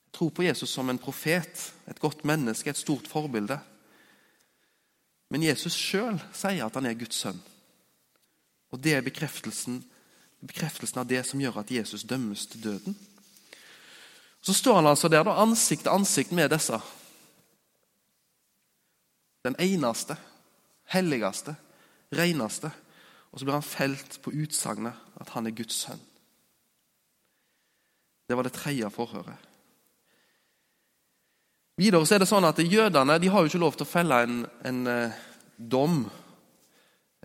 Jeg 0.08 0.16
tror 0.18 0.34
på 0.34 0.46
Jesus 0.48 0.74
som 0.74 0.90
en 0.90 0.98
profet, 0.98 1.68
et 1.90 2.02
godt 2.02 2.24
menneske, 2.26 2.70
et 2.70 2.80
stort 2.80 3.06
forbilde. 3.10 3.60
Men 5.34 5.42
Jesus 5.42 5.74
sjøl 5.74 6.20
sier 6.30 6.62
at 6.62 6.76
han 6.78 6.86
er 6.86 6.94
Guds 6.94 7.18
sønn. 7.24 7.40
Og 8.70 8.78
det 8.78 8.92
er 8.94 9.02
bekreftelsen, 9.02 9.80
bekreftelsen 10.46 11.00
av 11.02 11.08
det 11.10 11.24
som 11.26 11.40
gjør 11.42 11.58
at 11.64 11.72
Jesus 11.74 12.04
dømmes 12.06 12.44
til 12.52 12.62
døden. 12.62 12.94
Så 14.44 14.54
står 14.54 14.78
han 14.78 14.86
altså 14.86 15.10
der, 15.10 15.24
da, 15.26 15.34
ansikt 15.42 15.82
til 15.88 15.90
ansikt 15.90 16.34
med 16.38 16.52
disse. 16.54 16.78
Den 19.42 19.58
eneste, 19.58 20.14
helligste, 20.94 21.56
reneste. 22.14 22.70
Og 23.32 23.40
så 23.40 23.48
blir 23.48 23.58
han 23.58 23.66
felt 23.66 24.20
på 24.22 24.30
utsagnet 24.38 25.18
at 25.18 25.34
han 25.34 25.50
er 25.50 25.56
Guds 25.58 25.80
sønn. 25.82 26.02
Det 28.30 28.38
var 28.38 28.46
det 28.46 28.54
tredje 28.54 28.86
forhøret. 28.94 29.53
Videre 31.76 32.06
så 32.06 32.14
er 32.14 32.22
det 32.22 32.30
sånn 32.30 32.46
at 32.46 32.60
Jødene 32.62 33.16
de 33.18 33.30
har 33.32 33.42
jo 33.42 33.50
ikke 33.50 33.62
lov 33.62 33.78
til 33.78 33.86
å 33.86 33.90
felle 33.90 34.20
en, 34.22 34.42
en 34.62 34.82
eh, 34.90 35.22
dom. 35.58 36.04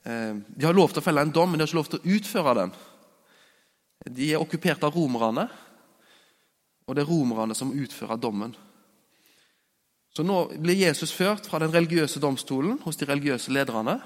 Eh, 0.02 0.34
de 0.34 0.66
har 0.66 0.74
lov 0.74 0.94
til 0.94 1.04
å 1.04 1.06
felle 1.06 1.22
en 1.22 1.34
dom, 1.34 1.52
men 1.52 1.60
de 1.60 1.66
har 1.66 1.70
ikke 1.70 1.82
lov 1.82 1.92
til 1.92 2.02
å 2.02 2.16
utføre 2.18 2.56
den. 2.58 2.74
De 4.10 4.32
er 4.34 4.42
okkupert 4.42 4.88
av 4.88 4.96
romerne. 4.96 5.46
Og 6.90 6.98
det 6.98 7.04
er 7.04 7.12
romerne 7.12 7.54
som 7.54 7.76
utfører 7.78 8.18
dommen. 8.18 8.56
Så 10.10 10.26
nå 10.26 10.40
blir 10.58 10.82
Jesus 10.82 11.14
ført 11.14 11.46
fra 11.46 11.60
den 11.62 11.74
religiøse 11.74 12.20
domstolen 12.20 12.80
hos 12.82 12.98
de 12.98 13.06
religiøse 13.06 13.54
lederne 13.54 14.00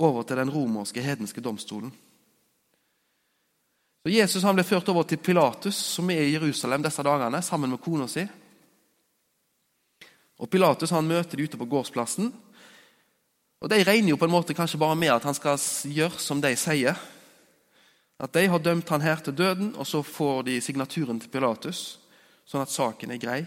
over 0.00 0.26
til 0.28 0.36
den 0.36 0.52
romerske 0.52 1.00
hedenske 1.00 1.40
domstolen. 1.40 1.92
Så 4.04 4.12
Jesus 4.12 4.44
han 4.44 4.56
ble 4.56 4.64
ført 4.64 4.88
over 4.92 5.08
til 5.08 5.20
Pilatus, 5.20 5.76
som 5.96 6.08
er 6.12 6.22
i 6.24 6.34
Jerusalem 6.34 6.84
disse 6.84 7.04
dagene, 7.04 7.42
sammen 7.44 7.72
med 7.72 7.82
kona 7.84 8.06
si. 8.08 8.26
Og 10.40 10.48
Pilatus 10.48 10.92
han 10.94 11.08
møter 11.08 11.36
de 11.36 11.44
ute 11.44 11.60
på 11.60 11.68
gårdsplassen. 11.68 12.30
Og 13.60 13.68
De 13.68 13.82
regner 13.84 14.14
jo 14.14 14.18
på 14.20 14.24
en 14.24 14.32
måte 14.32 14.56
kanskje 14.56 14.80
bare 14.80 14.96
med 14.96 15.12
at 15.12 15.26
han 15.28 15.36
skal 15.36 15.60
gjøre 15.92 16.20
som 16.22 16.40
de 16.40 16.54
sier. 16.56 16.96
At 18.20 18.32
de 18.32 18.46
har 18.48 18.60
dømt 18.60 18.88
han 18.88 19.04
her 19.04 19.20
til 19.24 19.36
døden, 19.36 19.74
og 19.76 19.86
så 19.88 20.02
får 20.04 20.44
de 20.48 20.58
signaturen 20.64 21.20
til 21.20 21.32
Pilatus, 21.32 22.00
sånn 22.48 22.64
at 22.64 22.72
saken 22.72 23.12
er 23.12 23.20
grei. 23.20 23.40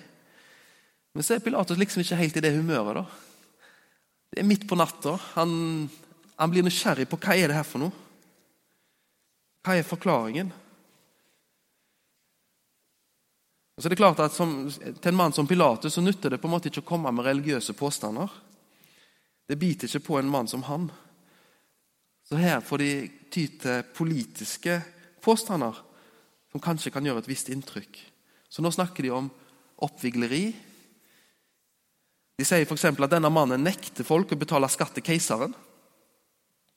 Men 1.14 1.26
så 1.26 1.36
er 1.36 1.44
Pilatus 1.46 1.78
liksom 1.78 2.02
ikke 2.02 2.18
helt 2.18 2.38
i 2.38 2.46
det 2.46 2.54
humøret. 2.56 3.02
da. 3.02 3.06
Det 4.34 4.42
er 4.42 4.50
midt 4.50 4.66
på 4.70 4.78
natta. 4.78 5.18
Han, 5.36 5.90
han 6.38 6.54
blir 6.54 6.66
nysgjerrig 6.66 7.06
på 7.10 7.20
hva 7.22 7.38
er 7.38 7.50
det 7.50 7.58
her 7.58 7.68
for 7.70 7.86
noe. 7.86 7.94
Hva 9.64 9.78
er 9.78 9.86
forklaringen? 9.86 10.50
Og 13.74 13.84
det 13.84 13.96
er 13.96 14.02
klart 14.04 14.22
at 14.22 14.36
som, 14.36 14.70
Til 14.70 15.10
en 15.10 15.18
mann 15.18 15.34
som 15.34 15.48
Pilatus 15.50 15.96
så 15.96 16.02
nytter 16.02 16.34
det 16.34 16.42
på 16.42 16.48
en 16.48 16.54
måte 16.54 16.70
ikke 16.70 16.84
å 16.84 16.92
komme 16.94 17.12
med 17.12 17.26
religiøse 17.26 17.74
påstander. 17.78 18.30
Det 19.50 19.58
biter 19.60 19.90
ikke 19.90 20.08
på 20.08 20.20
en 20.20 20.30
mann 20.30 20.48
som 20.48 20.64
han. 20.70 20.92
Så 22.24 22.40
her 22.40 22.62
får 22.64 22.80
de 22.80 22.92
ty 23.34 23.48
til 23.60 23.82
politiske 23.96 24.78
påstander 25.24 25.80
som 26.54 26.62
kanskje 26.62 26.94
kan 26.94 27.06
gjøre 27.06 27.24
et 27.24 27.32
visst 27.32 27.50
inntrykk. 27.50 27.98
Så 28.48 28.62
nå 28.62 28.70
snakker 28.72 29.04
de 29.04 29.12
om 29.12 29.32
oppvigleri. 29.84 30.46
De 32.38 32.46
sier 32.46 32.66
f.eks. 32.66 32.86
at 32.86 33.12
denne 33.12 33.32
mannen 33.34 33.66
nekter 33.66 34.06
folk 34.08 34.32
å 34.32 34.40
betale 34.40 34.70
skatt 34.72 34.94
til 34.96 35.06
keiseren. 35.06 35.56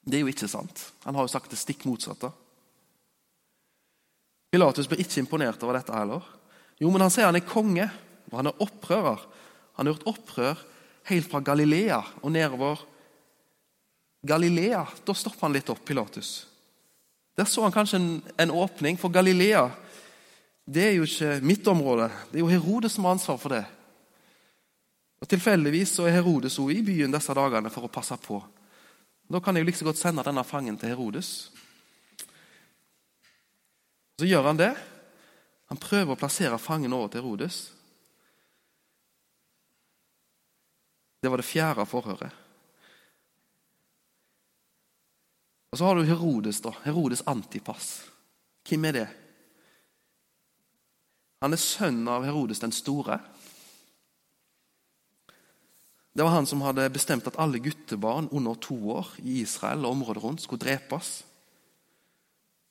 Det 0.06 0.18
er 0.18 0.24
jo 0.24 0.32
ikke 0.32 0.48
sant. 0.48 0.80
Han 1.04 1.18
har 1.18 1.26
jo 1.26 1.32
sagt 1.32 1.52
det 1.52 1.60
stikk 1.60 1.84
motsatte. 1.86 2.32
Pilatus 4.50 4.88
blir 4.88 5.02
ikke 5.02 5.20
imponert 5.20 5.62
over 5.62 5.76
dette 5.76 5.94
heller. 5.94 6.24
Jo, 6.80 6.90
men 6.90 7.04
han 7.04 7.12
sier 7.12 7.28
han 7.28 7.38
er 7.38 7.46
konge, 7.46 7.86
og 8.30 8.40
han 8.40 8.50
er 8.50 8.62
opprører. 8.64 9.22
Han 9.76 9.86
har 9.86 9.94
gjort 9.94 10.10
opprør 10.12 10.60
helt 11.10 11.30
fra 11.30 11.40
Galilea 11.44 12.00
og 12.22 12.32
nedover 12.34 12.82
Galilea. 14.26 14.82
Da 15.06 15.14
stopper 15.14 15.46
han 15.46 15.56
litt 15.56 15.70
opp, 15.72 15.84
Pilatus. 15.86 16.46
Der 17.36 17.48
så 17.48 17.66
han 17.66 17.74
kanskje 17.74 18.00
en, 18.00 18.10
en 18.40 18.54
åpning, 18.54 18.96
for 19.00 19.12
Galilea 19.12 19.68
det 20.66 20.82
er 20.82 20.96
jo 20.96 21.04
ikke 21.06 21.36
mitt 21.46 21.68
område. 21.70 22.08
Det 22.32 22.40
er 22.40 22.42
jo 22.42 22.50
Herodes 22.50 22.96
som 22.96 23.06
har 23.06 23.14
ansvar 23.14 23.36
for 23.38 23.54
det. 23.54 23.62
Og 25.22 25.28
Tilfeldigvis 25.30 25.92
så 25.94 26.08
er 26.08 26.16
Herodes 26.18 26.58
også 26.58 26.74
i 26.74 26.82
byen 26.82 27.14
disse 27.14 27.36
dagene 27.38 27.70
for 27.70 27.86
å 27.86 27.92
passe 27.92 28.16
på. 28.18 28.40
Da 29.30 29.38
kan 29.42 29.54
jeg 29.54 29.62
jo 29.62 29.68
like 29.68 29.78
så 29.78 29.86
godt 29.86 30.00
sende 30.00 30.24
denne 30.26 30.42
fangen 30.46 30.78
til 30.78 30.90
Herodes. 30.90 31.30
Så 34.18 34.26
gjør 34.26 34.50
han 34.50 34.58
det. 34.58 34.72
Han 35.70 35.80
prøver 35.82 36.14
å 36.14 36.18
plassere 36.20 36.58
fangen 36.62 36.94
over 36.94 37.10
til 37.10 37.24
Herodes. 37.24 37.60
Det 41.22 41.30
var 41.32 41.42
det 41.42 41.48
fjerde 41.48 41.86
forhøret. 41.90 42.42
Og 45.72 45.78
Så 45.78 45.84
har 45.84 45.98
du 45.98 46.06
Herodes, 46.06 46.60
da. 46.62 46.70
Herodes 46.84 47.24
Antipas. 47.26 48.06
Hvem 48.68 48.84
er 48.88 48.92
det? 48.96 49.08
Han 51.44 51.52
er 51.52 51.60
sønn 51.60 52.06
av 52.08 52.24
Herodes 52.24 52.62
den 52.62 52.72
store. 52.72 53.18
Det 56.16 56.24
var 56.24 56.32
han 56.32 56.48
som 56.48 56.62
hadde 56.64 56.86
bestemt 56.94 57.26
at 57.28 57.36
alle 57.42 57.60
guttebarn 57.60 58.30
under 58.32 58.56
to 58.56 58.76
år 58.94 59.10
i 59.20 59.42
Israel 59.42 59.84
og 59.84 59.98
området 59.98 60.22
rundt 60.22 60.44
skulle 60.46 60.62
drepes. 60.64 61.10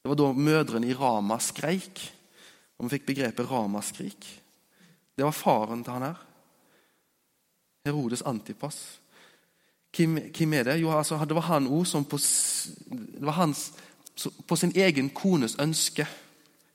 Det 0.01 0.09
var 0.09 0.17
da 0.17 0.31
mødrene 0.33 0.89
i 0.89 0.97
Rama 0.97 1.37
skreik, 1.37 2.01
og 2.77 2.85
vi 2.85 2.95
fikk 2.95 3.07
begrepet 3.11 3.49
ramaskrik. 3.49 4.27
Det 5.15 5.23
var 5.23 5.35
faren 5.35 5.83
til 5.83 5.95
han 5.95 6.09
her. 6.09 6.21
Herodes 7.85 8.21
Antipas. 8.21 8.99
Hvem, 9.95 10.17
hvem 10.37 10.53
er 10.53 10.63
det? 10.63 10.79
Jo, 10.81 10.91
altså, 10.91 11.19
det 11.25 11.35
var 11.35 11.47
han 11.53 11.67
også 11.67 11.91
som 11.91 12.05
på, 12.05 12.19
hans, 13.31 13.73
på 14.47 14.55
sin 14.55 14.73
egen 14.75 15.09
kones 15.15 15.55
ønske 15.59 16.07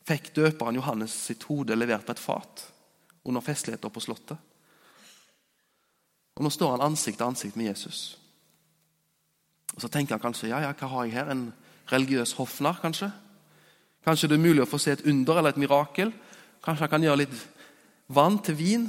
fikk 0.09 0.33
døperen 0.35 0.79
Johannes 0.79 1.15
sitt 1.29 1.45
hode 1.51 1.77
levert 1.77 2.07
på 2.07 2.15
et 2.17 2.23
fat 2.23 2.65
under 3.29 3.45
festligheter 3.45 3.93
på 3.93 4.01
Slottet. 4.01 4.39
Og 6.39 6.47
Nå 6.47 6.51
står 6.51 6.73
han 6.73 6.87
ansikt 6.89 7.19
til 7.21 7.29
ansikt 7.29 7.59
med 7.61 7.69
Jesus. 7.69 8.17
Og 9.75 9.83
Så 9.83 9.89
tenker 9.89 10.17
han 10.17 10.23
kanskje 10.23 10.49
ja, 10.49 10.63
ja, 10.65 10.73
hva 10.73 10.89
har 10.89 11.05
jeg 11.05 11.19
her? 11.19 11.31
En 11.31 11.51
religiøs 11.93 12.33
hoffnarr, 12.39 12.81
kanskje? 12.81 13.11
Kanskje 14.05 14.31
det 14.31 14.39
er 14.39 14.45
mulig 14.45 14.65
å 14.65 14.69
få 14.69 14.81
se 14.81 14.95
et 14.95 15.07
under 15.09 15.39
eller 15.39 15.55
et 15.55 15.61
mirakel? 15.61 16.13
Kanskje 16.65 16.87
han 16.87 16.93
kan 16.93 17.05
gjøre 17.05 17.23
litt 17.23 17.37
vann 18.13 18.39
til 18.45 18.57
vin? 18.57 18.87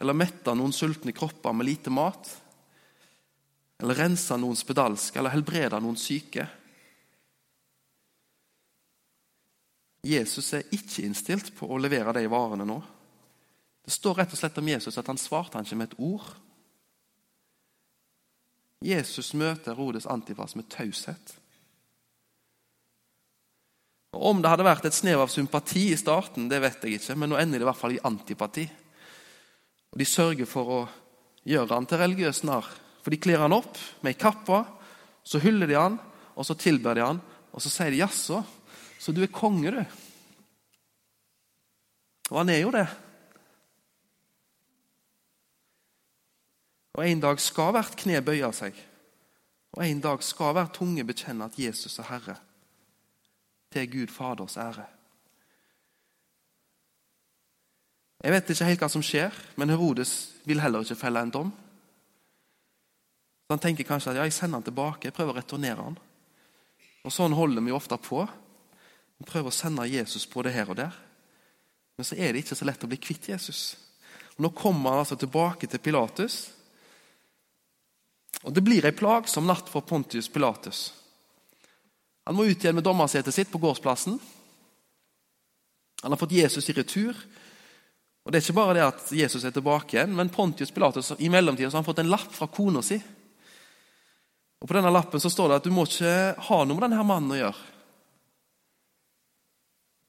Eller 0.00 0.16
mette 0.16 0.54
noen 0.54 0.74
sultne 0.74 1.14
kropper 1.14 1.54
med 1.56 1.68
lite 1.68 1.92
mat? 1.94 2.30
Eller 3.82 3.98
rense 3.98 4.36
noen 4.38 4.58
spedalske? 4.58 5.18
Eller 5.18 5.34
helbrede 5.34 5.80
noen 5.82 5.98
syke? 5.98 6.46
Jesus 10.04 10.52
er 10.52 10.66
ikke 10.76 11.06
innstilt 11.06 11.54
på 11.56 11.66
å 11.66 11.80
levere 11.80 12.12
de 12.14 12.26
varene 12.28 12.66
nå. 12.68 12.80
Det 13.84 13.92
står 13.92 14.20
rett 14.20 14.32
og 14.32 14.40
slett 14.40 14.58
om 14.60 14.68
Jesus 14.68 14.98
at 15.00 15.08
han 15.08 15.20
svarte 15.20 15.58
han 15.58 15.66
ikke 15.66 15.78
med 15.80 15.92
et 15.92 16.00
ord. 16.00 16.26
Jesus 18.84 19.32
møter 19.36 19.76
Rodes 19.76 20.06
Antifas 20.06 20.54
med 20.56 20.68
taushet. 20.72 21.34
Om 24.14 24.42
det 24.42 24.50
hadde 24.50 24.66
vært 24.66 24.86
et 24.86 24.94
snev 24.94 25.24
av 25.24 25.30
sympati 25.32 25.88
i 25.90 25.98
starten, 25.98 26.46
det 26.50 26.60
vet 26.62 26.84
jeg 26.86 27.00
ikke, 27.00 27.16
men 27.18 27.32
nå 27.32 27.38
ender 27.40 27.58
det 27.58 27.66
i 27.66 27.68
hvert 27.68 27.80
fall 27.80 27.96
i 27.96 28.02
antipati. 28.06 28.64
Og 29.90 29.98
De 29.98 30.06
sørger 30.06 30.48
for 30.48 30.70
å 30.70 30.80
gjøre 31.46 31.74
han 31.74 31.86
til 31.90 32.00
religiøs 32.00 32.44
narr. 32.46 32.68
For 33.02 33.12
de 33.12 33.20
kler 33.20 33.42
han 33.42 33.52
opp 33.52 33.76
med 34.00 34.14
ei 34.14 34.20
kappe, 34.20 34.62
så 35.26 35.40
hyller 35.42 35.68
de 35.68 35.76
han, 35.76 35.98
og 36.34 36.46
så 36.46 36.56
tilber 36.58 36.96
de 36.96 37.04
han, 37.04 37.20
og 37.52 37.62
så 37.62 37.70
sier 37.70 37.90
de 37.90 38.00
'jaså, 38.00 38.42
så 38.98 39.12
du 39.12 39.22
er 39.22 39.32
konge, 39.32 39.70
du'. 39.70 39.86
Og 42.30 42.38
han 42.38 42.48
er 42.48 42.60
jo 42.62 42.70
det. 42.70 42.88
Og 46.94 47.08
En 47.08 47.20
dag 47.20 47.40
skal 47.40 47.72
hvert 47.72 47.96
kne 47.96 48.22
bøye 48.22 48.52
seg, 48.52 48.74
og 49.74 49.84
en 49.84 50.00
dag 50.00 50.22
skal 50.22 50.52
hver 50.54 50.70
tunge 50.72 51.04
bekjenne 51.04 51.44
at 51.44 51.58
Jesus 51.58 51.98
er 51.98 52.06
Herre, 52.08 52.36
til 53.74 53.90
Gud 53.90 54.12
Faders 54.14 54.56
ære. 54.56 54.86
Jeg 58.24 58.32
vet 58.32 58.50
ikke 58.50 58.68
helt 58.70 58.80
hva 58.80 58.88
som 58.88 59.02
skjer, 59.04 59.34
men 59.60 59.68
Herodes 59.68 60.14
vil 60.48 60.62
heller 60.62 60.86
ikke 60.86 60.96
felle 60.96 61.20
en 61.20 61.32
dom. 61.34 61.50
Så 63.44 63.52
Han 63.52 63.60
tenker 63.60 63.84
kanskje 63.84 64.14
at 64.14 64.16
ja, 64.16 64.24
jeg 64.24 64.32
sender 64.32 64.62
han 64.62 64.64
tilbake, 64.64 65.10
jeg 65.10 65.16
prøver 65.16 65.34
å 65.34 65.36
returnere 65.42 65.84
han. 65.90 65.98
Og 67.04 67.12
Sånn 67.12 67.36
holder 67.36 67.66
vi 67.66 67.74
ofte 67.76 67.98
på. 68.00 68.22
Vi 69.20 69.28
prøver 69.28 69.52
å 69.52 69.54
sende 69.54 69.84
Jesus 69.90 70.24
på 70.24 70.42
det 70.42 70.54
her 70.54 70.72
og 70.72 70.78
der. 70.80 70.94
Men 71.98 72.08
så 72.08 72.16
er 72.16 72.32
det 72.32 72.42
ikke 72.42 72.56
så 72.56 72.64
lett 72.64 72.86
å 72.86 72.88
bli 72.88 72.98
kvitt 72.98 73.28
Jesus. 73.28 73.76
Og 74.38 74.46
Nå 74.46 74.54
kommer 74.56 74.94
han 74.94 75.04
altså 75.04 75.18
tilbake 75.20 75.68
til 75.68 75.82
Pilatus. 75.84 76.38
Og 78.44 78.54
Det 78.56 78.64
blir 78.64 78.88
ei 78.88 78.96
plagsom 78.96 79.44
natt 79.46 79.68
for 79.68 79.84
Pontius 79.84 80.32
Pilatus. 80.32 80.86
Han 82.24 82.36
må 82.36 82.46
ut 82.48 82.56
igjen 82.56 82.76
med 82.76 82.84
dommersetet 82.84 83.34
sitt 83.34 83.50
på 83.52 83.60
gårdsplassen. 83.60 84.18
Han 86.02 86.12
har 86.12 86.20
fått 86.20 86.36
Jesus 86.36 86.70
i 86.70 86.76
retur. 86.76 87.16
Og 88.24 88.32
Det 88.32 88.38
er 88.38 88.44
ikke 88.46 88.56
bare 88.56 88.74
det 88.78 88.84
at 88.86 89.12
Jesus 89.12 89.44
er 89.44 89.52
tilbake 89.52 89.98
igjen, 89.98 90.14
men 90.16 90.32
Pontius 90.32 90.72
Pilatus 90.72 91.12
i 91.18 91.28
mellomtiden 91.28 91.70
har 91.70 91.82
han 91.82 91.86
fått 91.86 92.00
en 92.00 92.12
lapp 92.12 92.32
fra 92.32 92.48
kona 92.48 92.80
si. 92.84 92.96
Og 94.60 94.68
På 94.68 94.76
denne 94.78 94.92
lappen 94.92 95.20
så 95.20 95.28
står 95.28 95.50
det 95.50 95.56
at 95.60 95.66
du 95.68 95.74
må 95.76 95.84
ikke 95.84 96.14
ha 96.48 96.60
noe 96.64 96.78
med 96.78 96.86
denne 96.86 97.04
mannen 97.04 97.34
å 97.36 97.40
gjøre. 97.40 97.70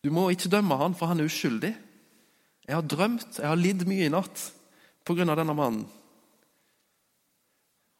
Du 0.05 0.11
må 0.13 0.29
ikke 0.31 0.51
dømme 0.53 0.77
han, 0.79 0.95
for 0.95 1.09
han 1.09 1.19
er 1.19 1.27
uskyldig. 1.27 1.73
Jeg 2.65 2.75
har 2.77 2.85
drømt, 2.85 3.39
jeg 3.41 3.49
har 3.49 3.59
lidd 3.59 3.83
mye 3.89 4.05
i 4.05 4.13
natt 4.13 4.51
pga. 5.03 5.25
denne 5.35 5.53
mannen. 5.53 5.83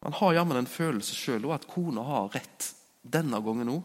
Han 0.06 0.12
har 0.12 0.34
jammen 0.34 0.56
en 0.56 0.70
følelse 0.70 1.14
sjøl 1.18 1.44
òg, 1.48 1.54
at 1.56 1.66
kona 1.66 2.02
har 2.06 2.30
rett 2.30 2.70
denne 3.02 3.40
gangen 3.42 3.72
òg. 3.74 3.82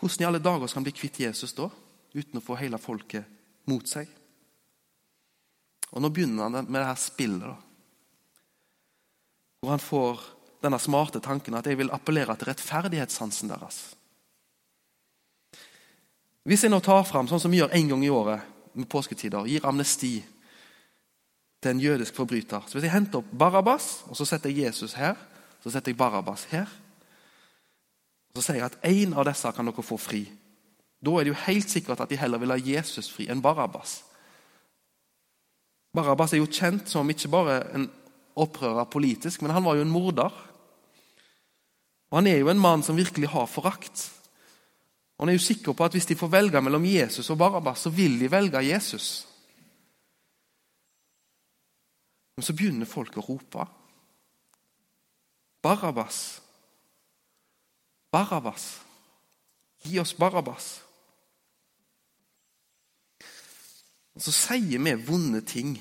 Hvordan 0.00 0.24
i 0.24 0.28
alle 0.30 0.40
dager 0.40 0.66
skal 0.66 0.80
han 0.80 0.88
bli 0.88 0.96
kvitt 0.96 1.20
Jesus 1.20 1.52
da, 1.56 1.68
uten 2.16 2.40
å 2.40 2.44
få 2.44 2.56
hele 2.56 2.80
folket 2.80 3.28
mot 3.68 3.86
seg? 3.88 4.08
Og 5.90 6.00
Nå 6.00 6.10
begynner 6.14 6.48
han 6.48 6.64
med 6.64 6.78
det 6.80 6.88
her 6.88 7.00
spillet, 7.00 7.44
da. 7.44 7.56
hvor 9.60 9.74
han 9.74 9.82
får 9.82 10.26
denne 10.64 10.80
smarte 10.80 11.20
tanken 11.20 11.56
at 11.56 11.66
jeg 11.68 11.78
vil 11.80 11.92
appellere 11.92 12.36
til 12.36 12.48
rettferdighetssansen 12.48 13.50
deres. 13.52 13.80
Hvis 16.48 16.64
jeg 16.64 16.72
nå 16.72 16.80
tar 16.84 17.04
fram, 17.04 17.28
sånn 17.28 17.40
som 17.42 17.52
vi 17.52 17.60
gjør 17.60 17.74
en 17.76 17.90
gang 17.92 18.04
i 18.04 18.12
året 18.12 18.46
med 18.72 18.88
påsketider, 18.88 19.48
gir 19.48 19.66
amnesti 19.68 20.14
til 21.60 21.74
en 21.74 21.82
jødisk 21.82 22.16
forbryter 22.16 22.64
Så 22.64 22.78
Hvis 22.78 22.86
jeg 22.88 22.94
henter 22.94 23.20
opp 23.20 23.32
Barabbas, 23.36 24.06
og 24.08 24.16
så 24.16 24.24
setter 24.24 24.48
jeg 24.48 24.70
Jesus 24.70 24.94
her, 24.96 25.18
så 25.60 25.70
setter 25.70 25.92
jeg 25.92 26.00
Barabbas 26.00 26.46
her 26.48 26.70
så 28.34 28.44
sier 28.44 28.60
jeg 28.60 28.68
at 28.68 28.78
én 28.86 29.16
av 29.18 29.26
disse 29.26 29.50
kan 29.54 29.66
dere 29.66 29.84
få 29.84 29.98
fri. 29.98 30.22
Da 31.00 31.14
er 31.16 31.26
det 31.26 31.32
jo 31.32 31.44
helt 31.46 31.72
sikkert 31.72 32.02
at 32.04 32.10
de 32.10 32.18
heller 32.20 32.40
vil 32.42 32.52
ha 32.52 32.58
Jesus 32.60 33.08
fri 33.10 33.26
enn 33.32 33.42
Barabbas. 33.42 34.02
Barabbas 35.96 36.34
er 36.34 36.42
jo 36.42 36.50
kjent 36.50 36.90
som 36.90 37.08
ikke 37.10 37.32
bare 37.32 37.56
en 37.74 37.88
opprører 38.38 38.86
politisk, 38.90 39.42
men 39.42 39.54
han 39.54 39.64
var 39.64 39.78
jo 39.78 39.86
en 39.86 39.92
morder. 39.92 40.30
Og 42.10 42.18
Han 42.18 42.26
er 42.26 42.38
jo 42.38 42.50
en 42.50 42.60
mann 42.60 42.82
som 42.82 42.96
virkelig 42.96 43.28
har 43.30 43.46
forakt. 43.46 44.10
Og 45.18 45.24
Han 45.24 45.28
er 45.28 45.38
jo 45.38 45.46
sikker 45.46 45.72
på 45.72 45.84
at 45.84 45.92
hvis 45.92 46.06
de 46.06 46.18
får 46.18 46.30
velge 46.30 46.60
mellom 46.60 46.84
Jesus 46.84 47.30
og 47.30 47.38
Barabbas, 47.38 47.86
så 47.86 47.90
vil 47.90 48.18
de 48.18 48.30
velge 48.30 48.62
Jesus. 48.66 49.26
Men 52.36 52.44
så 52.44 52.54
begynner 52.56 52.86
folk 52.86 53.16
å 53.16 53.24
rope. 53.26 53.66
Barabbas. 55.62 56.40
Barabbas. 58.10 58.80
Gi 59.82 59.98
oss 60.00 60.14
Barabbas. 60.16 60.80
Og 64.14 64.22
Så 64.22 64.34
sier 64.34 64.82
vi 64.82 64.94
vonde 65.06 65.40
ting. 65.46 65.76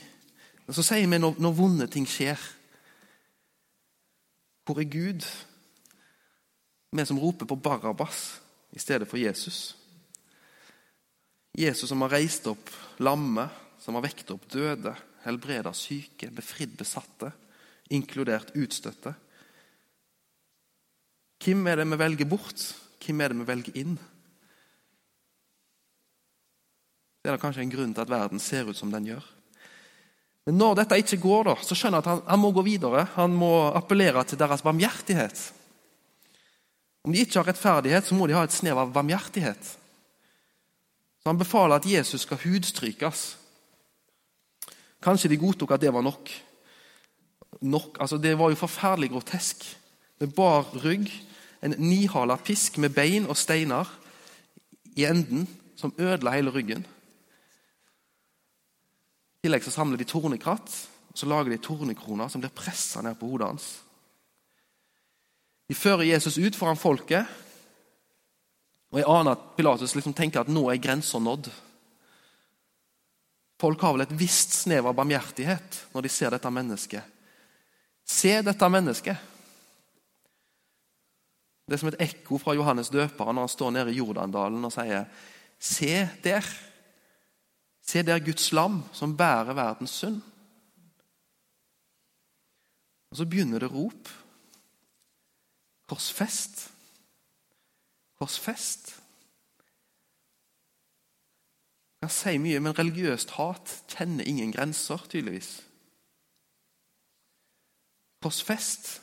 Og 0.67 0.75
så 0.77 0.85
sier 0.85 1.09
vi 1.09 1.17
når, 1.17 1.39
når 1.41 1.57
vonde 1.57 1.87
ting 1.91 2.05
skjer. 2.07 2.39
Hvor 4.63 4.79
er 4.79 4.85
Gud? 4.85 5.25
Vi 6.91 7.05
som 7.05 7.19
roper 7.19 7.49
på 7.49 7.57
Barabbas 7.57 8.39
i 8.71 8.79
stedet 8.79 9.07
for 9.09 9.17
Jesus. 9.17 9.75
Jesus 11.57 11.89
som 11.89 12.01
har 12.05 12.13
reist 12.13 12.47
opp 12.47 12.69
lamme, 13.01 13.49
som 13.81 13.97
har 13.97 14.05
vekt 14.05 14.29
opp 14.31 14.45
døde, 14.51 14.93
helbreda 15.25 15.73
syke, 15.73 16.29
befridd 16.31 16.77
besatte, 16.77 17.31
inkludert 17.89 18.53
utstøtte. 18.55 19.15
Hvem 21.39 21.67
er 21.67 21.79
det 21.79 21.87
vi 21.87 21.99
velger 21.99 22.29
bort? 22.29 22.63
Hvem 22.99 23.21
er 23.21 23.31
det 23.31 23.39
vi 23.39 23.47
velger 23.47 23.77
inn? 23.79 23.97
Det 27.19 27.29
er 27.29 27.35
det 27.35 27.43
kanskje 27.43 27.63
en 27.65 27.71
grunn 27.71 27.93
til 27.95 28.03
at 28.03 28.11
verden 28.11 28.41
ser 28.43 28.69
ut 28.69 28.77
som 28.77 28.91
den 28.91 29.07
gjør. 29.11 29.23
Men 30.47 30.57
når 30.57 30.79
dette 30.79 30.97
ikke 31.01 31.19
går, 31.21 31.49
da, 31.51 31.55
så 31.61 31.75
skjønner 31.77 31.99
jeg 31.99 32.05
at 32.07 32.11
han, 32.13 32.21
han 32.25 32.41
må 32.41 32.51
gå 32.55 32.63
videre. 32.65 33.03
Han 33.17 33.35
må 33.37 33.51
appellere 33.77 34.23
til 34.25 34.39
deres 34.39 34.63
barmhjertighet. 34.65 35.41
Om 37.05 37.13
de 37.13 37.21
ikke 37.23 37.39
har 37.39 37.47
rettferdighet, 37.51 38.07
så 38.07 38.15
må 38.17 38.27
de 38.27 38.35
ha 38.37 38.43
et 38.47 38.55
snev 38.55 38.79
av 38.81 38.91
barmhjertighet. 38.95 39.75
Så 41.19 41.29
Han 41.29 41.39
befaler 41.39 41.79
at 41.79 41.87
Jesus 41.87 42.23
skal 42.25 42.39
hudstrykes. 42.43 43.23
Kanskje 45.03 45.31
de 45.31 45.39
godtok 45.39 45.75
at 45.75 45.83
det 45.83 45.93
var 45.93 46.03
nok. 46.03 46.31
nok 47.61 47.97
altså 47.99 48.17
Det 48.17 48.37
var 48.37 48.49
jo 48.49 48.59
forferdelig 48.59 49.11
grotesk. 49.11 49.63
Med 50.19 50.33
bar 50.35 50.65
rygg, 50.83 51.11
en 51.61 51.75
nihala 51.77 52.37
pisk 52.37 52.77
med 52.77 52.93
bein 52.95 53.27
og 53.27 53.37
steiner 53.37 53.89
i 54.95 55.05
enden, 55.05 55.47
som 55.75 55.93
ødela 55.97 56.31
hele 56.35 56.51
ryggen. 56.51 56.85
I 59.39 59.47
tillegg 59.47 59.63
så 59.63 59.71
samler 59.71 59.99
de 59.99 60.07
tornekratt 60.07 60.73
og 61.09 61.17
så 61.17 61.27
lager 61.29 61.53
de 61.53 61.61
tornekroner 61.63 62.29
som 62.29 62.41
blir 62.43 62.53
pressa 62.53 63.01
ned 63.01 63.17
på 63.19 63.29
hodet 63.31 63.47
hans. 63.47 63.67
De 65.69 65.77
fører 65.77 66.07
Jesus 66.09 66.37
ut 66.37 66.55
foran 66.57 66.79
folket. 66.79 67.25
Og 68.89 68.99
Jeg 68.99 69.09
aner 69.09 69.35
at 69.35 69.49
Pilatus 69.57 69.93
liksom 69.95 70.15
tenker 70.17 70.41
at 70.41 70.49
nå 70.49 70.63
er 70.69 70.81
grensa 70.81 71.21
nådd. 71.21 71.49
Folk 73.59 73.81
har 73.83 73.93
vel 73.93 74.05
et 74.07 74.15
visst 74.17 74.55
snev 74.63 74.87
av 74.87 74.95
barmhjertighet 74.97 75.81
når 75.93 76.05
de 76.05 76.11
ser 76.13 76.33
dette 76.33 76.51
mennesket. 76.53 77.03
Se 78.07 78.39
dette 78.41 78.69
mennesket. 78.71 79.28
Det 81.69 81.75
er 81.75 81.81
som 81.83 81.91
et 81.91 82.01
ekko 82.01 82.39
fra 82.41 82.55
Johannes 82.57 82.89
døperen 82.89 83.37
når 83.37 83.45
han 83.45 83.51
står 83.53 83.73
nede 83.75 83.91
i 83.93 83.99
Jordandalen 83.99 84.63
og 84.65 84.71
sier 84.73 85.05
Se 85.59 86.07
der. 86.23 86.45
Se 87.85 88.01
der 88.01 88.23
Guds 88.25 88.47
lam 88.51 88.79
som 88.93 89.13
bærer 89.17 89.53
verdens 89.53 89.91
synd. 90.01 90.21
Og 93.11 93.17
Så 93.17 93.25
begynner 93.25 93.59
det 93.59 93.71
rop. 93.71 94.09
Korsfest. 95.87 96.71
Korsfest. 98.17 98.95
Jeg 102.01 102.07
kan 102.07 102.15
si 102.15 102.37
mye, 102.37 102.59
men 102.59 102.77
religiøst 102.79 103.35
hat 103.35 103.73
kjenner 103.91 104.23
ingen 104.23 104.53
grenser, 104.55 105.05
tydeligvis. 105.09 105.61
Korsfest. 108.23 109.01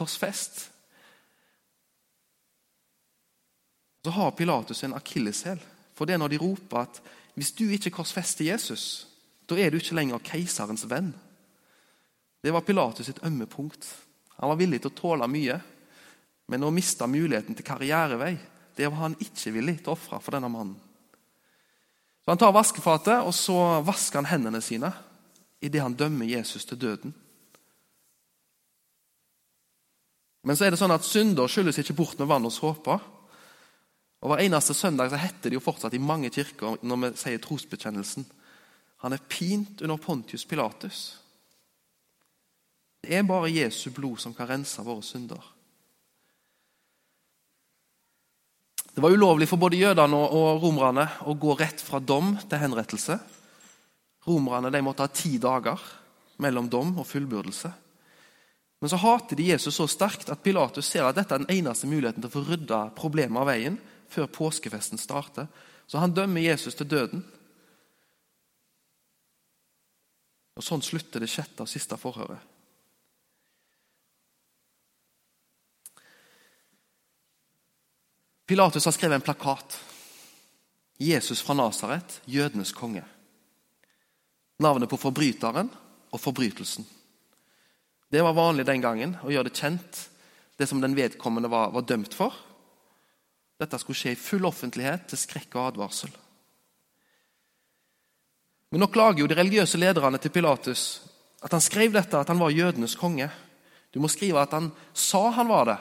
Korsfest. 0.00 0.66
Så 4.04 4.12
har 4.16 4.32
Pilatus 4.32 4.84
en 4.84 4.96
akilleshæl. 4.96 5.60
For 5.94 6.08
det 6.08 6.16
er 6.16 6.22
når 6.22 6.32
de 6.32 6.40
roper 6.40 6.86
at 6.86 7.00
hvis 7.36 7.52
du 7.52 7.66
ikke 7.68 7.92
korsfester 7.92 8.46
Jesus, 8.48 9.06
da 9.48 9.58
er 9.60 9.70
du 9.70 9.76
ikke 9.76 9.96
lenger 9.98 10.22
keiserens 10.24 10.86
venn. 10.88 11.12
Det 12.40 12.52
var 12.52 12.64
Pilatus 12.64 13.10
sitt 13.10 13.20
ømme 13.26 13.46
punkt. 13.46 13.84
Han 14.40 14.48
var 14.48 14.56
villig 14.56 14.80
til 14.80 14.90
å 14.90 14.96
tåle 14.96 15.28
mye, 15.28 15.58
men 16.48 16.64
å 16.64 16.72
miste 16.72 17.06
muligheten 17.06 17.56
til 17.56 17.66
karrierevei 17.66 18.38
det 18.78 18.88
var 18.88 19.02
han 19.02 19.16
ikke 19.20 19.52
villig 19.52 19.80
til 19.82 19.92
å 19.92 19.96
ofre 19.98 20.20
for 20.24 20.32
denne 20.32 20.48
mannen. 20.48 20.78
Så 22.24 22.32
Han 22.32 22.40
tar 22.40 22.54
vaskefatet 22.56 23.26
og 23.26 23.34
så 23.36 23.82
vasker 23.84 24.22
han 24.22 24.30
hendene 24.30 24.60
sine 24.64 24.92
idet 25.60 25.82
han 25.82 25.96
dømmer 25.96 26.24
Jesus 26.24 26.64
til 26.64 26.80
døden. 26.80 27.12
Men 30.46 30.56
så 30.56 30.66
er 30.66 30.72
det 30.72 30.80
sånn 30.80 30.94
at 30.94 31.04
synder 31.04 31.50
skyldes 31.50 31.80
ikke 31.82 31.96
bort 31.98 32.20
med 32.20 32.30
vann 32.30 32.48
og 32.48 32.54
såpe. 32.54 32.96
Og 34.20 34.28
Hver 34.30 34.42
eneste 34.44 34.76
søndag 34.76 35.12
så 35.12 35.20
heter 35.20 35.50
det 35.50 35.58
jo 35.58 35.64
fortsatt 35.64 35.96
i 35.96 36.02
mange 36.02 36.30
kirker 36.32 36.80
når 36.84 37.00
vi 37.02 37.10
sier 37.20 37.40
trosbekjennelsen 37.40 38.26
Han 39.00 39.16
er 39.16 39.28
pint 39.28 39.80
under 39.80 39.96
Pontius 39.96 40.44
Pilatus. 40.44 40.98
Det 43.00 43.16
er 43.16 43.24
bare 43.24 43.48
Jesu 43.48 43.88
blod 43.96 44.20
som 44.20 44.34
kan 44.36 44.48
rense 44.48 44.82
våre 44.84 45.00
synder. 45.04 45.40
Det 48.92 49.00
var 49.00 49.14
ulovlig 49.16 49.48
for 49.48 49.56
både 49.56 49.80
jødene 49.80 50.18
og 50.18 50.60
romerne 50.60 51.06
å 51.24 51.32
gå 51.32 51.54
rett 51.56 51.80
fra 51.80 52.00
dom 52.02 52.34
til 52.42 52.60
henrettelse. 52.60 53.16
Romerne 54.28 54.82
måtte 54.84 55.06
ha 55.06 55.12
ti 55.14 55.38
dager 55.40 55.80
mellom 56.44 56.68
dom 56.68 56.98
og 56.98 57.08
fullbyrdelse. 57.08 57.70
Men 58.80 58.88
så 58.88 58.96
hater 58.96 59.36
de 59.36 59.50
Jesus 59.50 59.76
så 59.76 59.84
sterkt 59.88 60.30
at 60.32 60.42
Pilatus 60.42 60.88
ser 60.88 61.04
at 61.04 61.18
dette 61.18 61.36
er 61.36 61.42
den 61.42 61.52
eneste 61.52 61.88
muligheten 61.88 62.22
til 62.22 62.30
å 62.30 62.36
få 62.38 62.44
rydda 62.46 62.78
problemet 62.96 63.42
av 63.42 63.50
veien 63.50 63.76
før 64.10 64.30
påskefesten 64.32 65.00
starter. 65.00 65.50
Så 65.86 66.00
han 66.00 66.14
dømmer 66.16 66.40
Jesus 66.40 66.78
til 66.78 66.88
døden. 66.88 67.24
Og 70.56 70.64
Sånn 70.64 70.84
slutter 70.84 71.20
det 71.20 71.28
sjette 71.32 71.64
og 71.64 71.68
siste 71.68 71.98
forhøret. 72.00 72.40
Pilatus 78.50 78.88
har 78.88 78.96
skrevet 78.96 79.20
en 79.20 79.22
plakat. 79.22 79.76
'Jesus 80.98 81.40
fra 81.40 81.54
Nasaret, 81.54 82.20
jødenes 82.26 82.72
konge'. 82.72 83.04
Navnet 84.58 84.90
på 84.90 84.98
forbryteren 85.00 85.70
og 86.10 86.20
forbrytelsen. 86.20 86.84
Det 88.10 88.22
var 88.22 88.34
vanlig 88.34 88.66
den 88.66 88.82
gangen 88.82 89.14
å 89.22 89.30
gjøre 89.30 89.50
det 89.50 89.58
kjent, 89.58 90.06
det 90.58 90.66
som 90.66 90.80
den 90.82 90.96
vedkommende 90.98 91.48
var, 91.50 91.70
var 91.70 91.86
dømt 91.86 92.14
for. 92.14 92.34
Dette 93.60 93.78
skulle 93.78 93.98
skje 94.00 94.14
i 94.16 94.18
full 94.18 94.48
offentlighet 94.48 95.06
til 95.10 95.20
skrekk 95.20 95.54
og 95.54 95.68
advarsel. 95.68 96.10
Men 98.70 98.82
nå 98.82 98.90
klager 98.90 99.22
jo 99.22 99.28
de 99.30 99.38
religiøse 99.38 99.78
lederne 99.78 100.18
til 100.22 100.32
Pilatus 100.34 100.84
at 101.40 101.54
han 101.54 101.62
skrev 101.64 101.94
dette, 101.94 102.18
at 102.18 102.28
han 102.28 102.38
var 102.38 102.52
jødenes 102.52 102.96
konge. 103.00 103.30
Du 103.90 103.98
må 104.02 104.10
skrive 104.12 104.42
at 104.42 104.52
han 104.54 104.68
sa 104.92 105.30
han 105.34 105.48
var 105.48 105.70
det. 105.70 105.78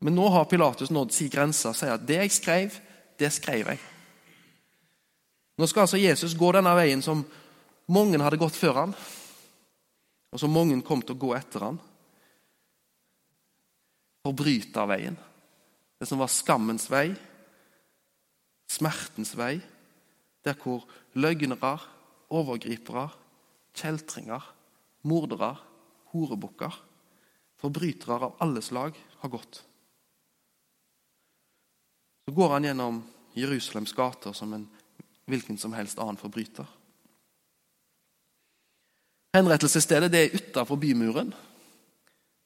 Men 0.00 0.14
nå 0.16 0.28
har 0.32 0.48
Pilatus 0.48 0.92
nådd 0.92 1.12
sin 1.12 1.32
grense 1.32 1.68
og 1.68 1.76
sier 1.76 1.96
at 1.96 2.06
det 2.08 2.20
jeg 2.22 2.32
skrev, 2.32 2.76
det 3.20 3.32
skrev 3.34 3.72
jeg. 3.72 3.80
Nå 5.60 5.68
skal 5.68 5.84
altså 5.84 6.00
Jesus 6.00 6.36
gå 6.38 6.52
denne 6.56 6.72
veien 6.78 7.02
som 7.04 7.24
mange 7.90 8.20
hadde 8.22 8.40
gått 8.40 8.56
før 8.56 8.84
han, 8.84 8.94
og 10.30 10.38
så 10.38 10.48
mange 10.50 10.78
kom 10.86 11.02
til 11.02 11.16
å 11.16 11.22
gå 11.24 11.32
etter 11.34 11.64
han. 11.66 11.80
Forbryterveien. 14.26 15.16
Det 16.00 16.08
som 16.08 16.20
var 16.22 16.30
skammens 16.32 16.86
vei, 16.92 17.10
smertens 18.70 19.34
vei, 19.36 19.56
der 20.46 20.56
hvor 20.62 20.86
løgnere, 21.18 21.74
overgripere, 22.32 23.08
kjeltringer, 23.76 24.44
mordere, 25.10 25.54
horebukker, 26.14 26.78
forbrytere 27.60 28.30
av 28.30 28.38
alle 28.44 28.62
slag 28.64 28.96
har 29.20 29.32
gått. 29.32 29.60
Så 32.24 32.34
går 32.36 32.54
han 32.54 32.68
gjennom 32.68 33.02
Jerusalems 33.34 33.92
gater 33.96 34.32
som 34.36 34.54
en 34.54 34.68
hvilken 35.30 35.58
som 35.58 35.74
helst 35.76 35.98
annen 35.98 36.18
forbryter. 36.18 36.66
Henrettelsesstedet 39.34 40.10
det 40.10 40.22
er 40.24 40.34
utafor 40.34 40.76
bymuren. 40.80 41.34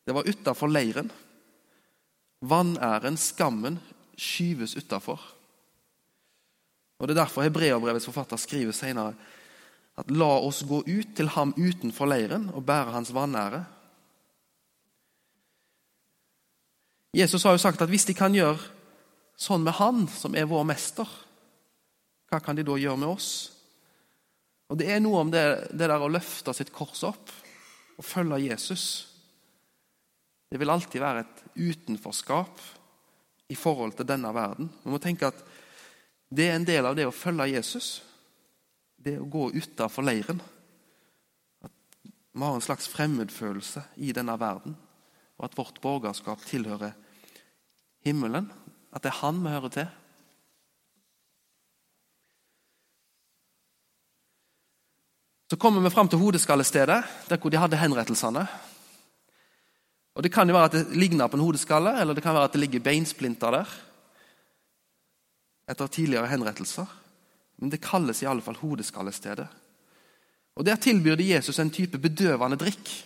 Det 0.05 0.13
var 0.13 0.29
utafor 0.29 0.69
leiren. 0.69 1.11
Vanæren, 2.45 3.17
skammen, 3.17 3.79
skyves 4.17 4.77
utafor. 4.77 5.21
Og 6.99 7.09
Det 7.09 7.17
er 7.17 7.25
derfor 7.25 7.43
Hebreabrevets 7.43 8.05
forfatter 8.05 8.37
skriver 8.37 8.73
senere 8.73 9.15
at 9.99 10.11
la 10.11 10.31
oss 10.43 10.63
gå 10.67 10.83
ut 10.83 11.17
til 11.17 11.29
ham 11.29 11.55
utenfor 11.57 12.07
leiren 12.07 12.51
og 12.55 12.67
bære 12.67 12.93
hans 12.93 13.15
vanære. 13.15 13.65
Jesus 17.15 17.43
har 17.43 17.55
jo 17.55 17.63
sagt 17.63 17.83
at 17.83 17.89
hvis 17.89 18.05
de 18.05 18.15
kan 18.15 18.35
gjøre 18.35 18.59
sånn 19.39 19.63
med 19.63 19.77
Han, 19.79 20.07
som 20.11 20.35
er 20.35 20.51
vår 20.51 20.65
mester, 20.67 21.09
hva 22.31 22.41
kan 22.43 22.57
de 22.57 22.65
da 22.67 22.75
gjøre 22.79 22.99
med 22.99 23.09
oss? 23.09 23.54
Og 24.73 24.79
Det 24.81 24.89
er 24.91 25.03
noe 25.03 25.25
om 25.25 25.33
det, 25.33 25.45
det 25.73 25.89
der 25.91 26.01
å 26.01 26.11
løfte 26.11 26.55
sitt 26.57 26.73
kors 26.73 27.03
opp 27.07 27.33
og 27.99 28.07
følge 28.07 28.47
Jesus. 28.47 28.87
Det 30.51 30.61
vil 30.61 30.73
alltid 30.73 31.03
være 31.03 31.25
et 31.25 31.43
utenforskap 31.59 32.63
i 33.53 33.57
forhold 33.59 33.97
til 33.99 34.09
denne 34.09 34.33
verden. 34.35 34.71
Vi 34.83 34.93
må 34.93 35.01
tenke 35.03 35.29
at 35.29 35.45
det 36.35 36.49
er 36.49 36.57
en 36.59 36.67
del 36.67 36.87
av 36.89 36.97
det 36.97 37.07
å 37.07 37.15
følge 37.15 37.53
Jesus. 37.53 37.89
Det 38.97 39.19
å 39.21 39.29
gå 39.29 39.51
utafor 39.55 40.07
leiren. 40.07 40.41
At 41.63 41.75
vi 42.05 42.43
har 42.43 42.57
en 42.57 42.65
slags 42.65 42.89
fremmedfølelse 42.91 43.85
i 44.03 44.15
denne 44.17 44.37
verden. 44.41 44.79
Og 45.37 45.49
at 45.49 45.59
vårt 45.59 45.81
borgerskap 45.85 46.43
tilhører 46.49 46.97
himmelen. 48.07 48.49
At 48.95 49.05
det 49.05 49.13
er 49.13 49.21
Han 49.21 49.43
vi 49.45 49.53
hører 49.53 49.75
til. 49.75 49.93
Så 55.51 55.57
kommer 55.57 55.81
vi 55.81 55.91
fram 55.91 56.09
til 56.09 56.19
hodeskallestedet, 56.19 57.03
der 57.29 57.37
hvor 57.37 57.51
de 57.51 57.61
hadde 57.61 57.77
henrettelsene. 57.77 58.47
Og 60.15 60.23
Det 60.23 60.33
kan 60.33 60.49
jo 60.49 60.55
være 60.55 60.65
at 60.65 60.73
det 60.73 60.97
ligner 60.97 61.27
på 61.27 61.37
en 61.37 61.43
hodeskalle, 61.43 62.01
eller 62.01 62.15
det 62.15 62.23
kan 62.23 62.35
være 62.35 62.45
at 62.45 62.53
det 62.53 62.61
ligger 62.61 62.81
beinsplinter 62.81 63.51
der. 63.51 63.75
Etter 65.69 65.87
tidligere 65.87 66.27
henrettelser. 66.27 66.87
Men 67.59 67.71
det 67.71 67.83
kalles 67.83 68.23
i 68.23 68.27
alle 68.27 68.43
fall 68.43 68.57
hodeskallestedet. 68.57 69.49
Og 70.57 70.67
Der 70.67 70.77
tilbyr 70.77 71.17
de 71.17 71.35
Jesus 71.35 71.59
en 71.59 71.71
type 71.71 71.99
bedøvende 71.99 72.57
drikk. 72.57 73.05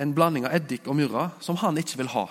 En 0.00 0.14
blanding 0.14 0.46
av 0.46 0.54
eddik 0.56 0.88
og 0.88 0.96
myrra 0.96 1.30
som 1.40 1.56
han 1.56 1.78
ikke 1.78 1.96
vil 1.96 2.08
ha. 2.08 2.26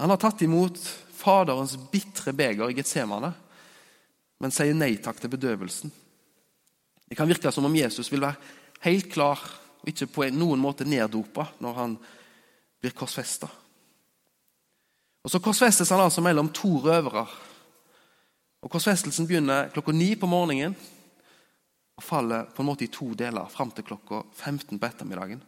Han 0.00 0.10
har 0.10 0.16
tatt 0.16 0.42
imot 0.42 0.78
Faderens 1.22 1.76
bitre 1.92 2.32
beger 2.32 2.70
i 2.70 2.74
Getsemane, 2.74 3.32
men 4.40 4.50
sier 4.50 4.74
nei 4.74 4.96
takk 4.98 5.20
til 5.20 5.30
bedøvelsen. 5.30 5.92
Det 7.12 7.16
kan 7.16 7.28
virke 7.28 7.50
som 7.52 7.66
om 7.68 7.74
Jesus 7.76 8.08
vil 8.08 8.22
være 8.24 8.40
helt 8.86 9.10
klar 9.12 9.40
og 9.82 9.88
ikke 9.90 10.06
på 10.08 10.24
noen 10.32 10.62
måte 10.62 10.86
neddopa 10.88 11.44
når 11.60 11.74
han 11.76 11.96
blir 12.80 12.94
korsfesta. 12.96 13.50
Og 15.20 15.30
Så 15.30 15.40
korsfestes 15.44 15.92
han 15.92 16.00
altså 16.00 16.24
mellom 16.24 16.48
to 16.48 16.70
røvere. 16.80 17.26
Og 18.64 18.70
Korsfestelsen 18.72 19.28
begynner 19.28 19.68
klokka 19.74 19.92
ni 19.92 20.14
på 20.16 20.24
morgenen 20.26 20.72
og 21.98 22.02
faller 22.02 22.48
på 22.48 22.64
en 22.64 22.70
måte 22.70 22.88
i 22.88 22.88
to 22.96 23.10
deler 23.12 23.52
fram 23.52 23.74
til 23.76 23.84
klokka 23.84 24.22
15 24.32 24.80
på 24.80 24.88
ettermiddagen. 24.88 25.44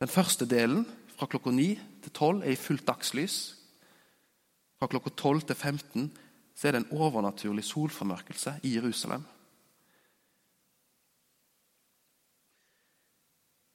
Den 0.00 0.08
første 0.08 0.48
delen, 0.48 0.86
fra 1.18 1.28
klokka 1.28 1.52
9 1.52 1.68
til 2.00 2.12
12, 2.12 2.42
er 2.42 2.56
i 2.56 2.56
fullt 2.56 2.88
dagslys. 2.88 3.36
Fra 4.80 4.88
klokka 4.88 5.10
12 5.10 5.44
til 5.52 5.54
15 5.56 6.10
så 6.56 6.68
er 6.68 6.72
det 6.72 6.86
en 6.86 6.96
overnaturlig 6.96 7.68
solformørkelse 7.68 8.62
i 8.62 8.76
Jerusalem. 8.78 9.28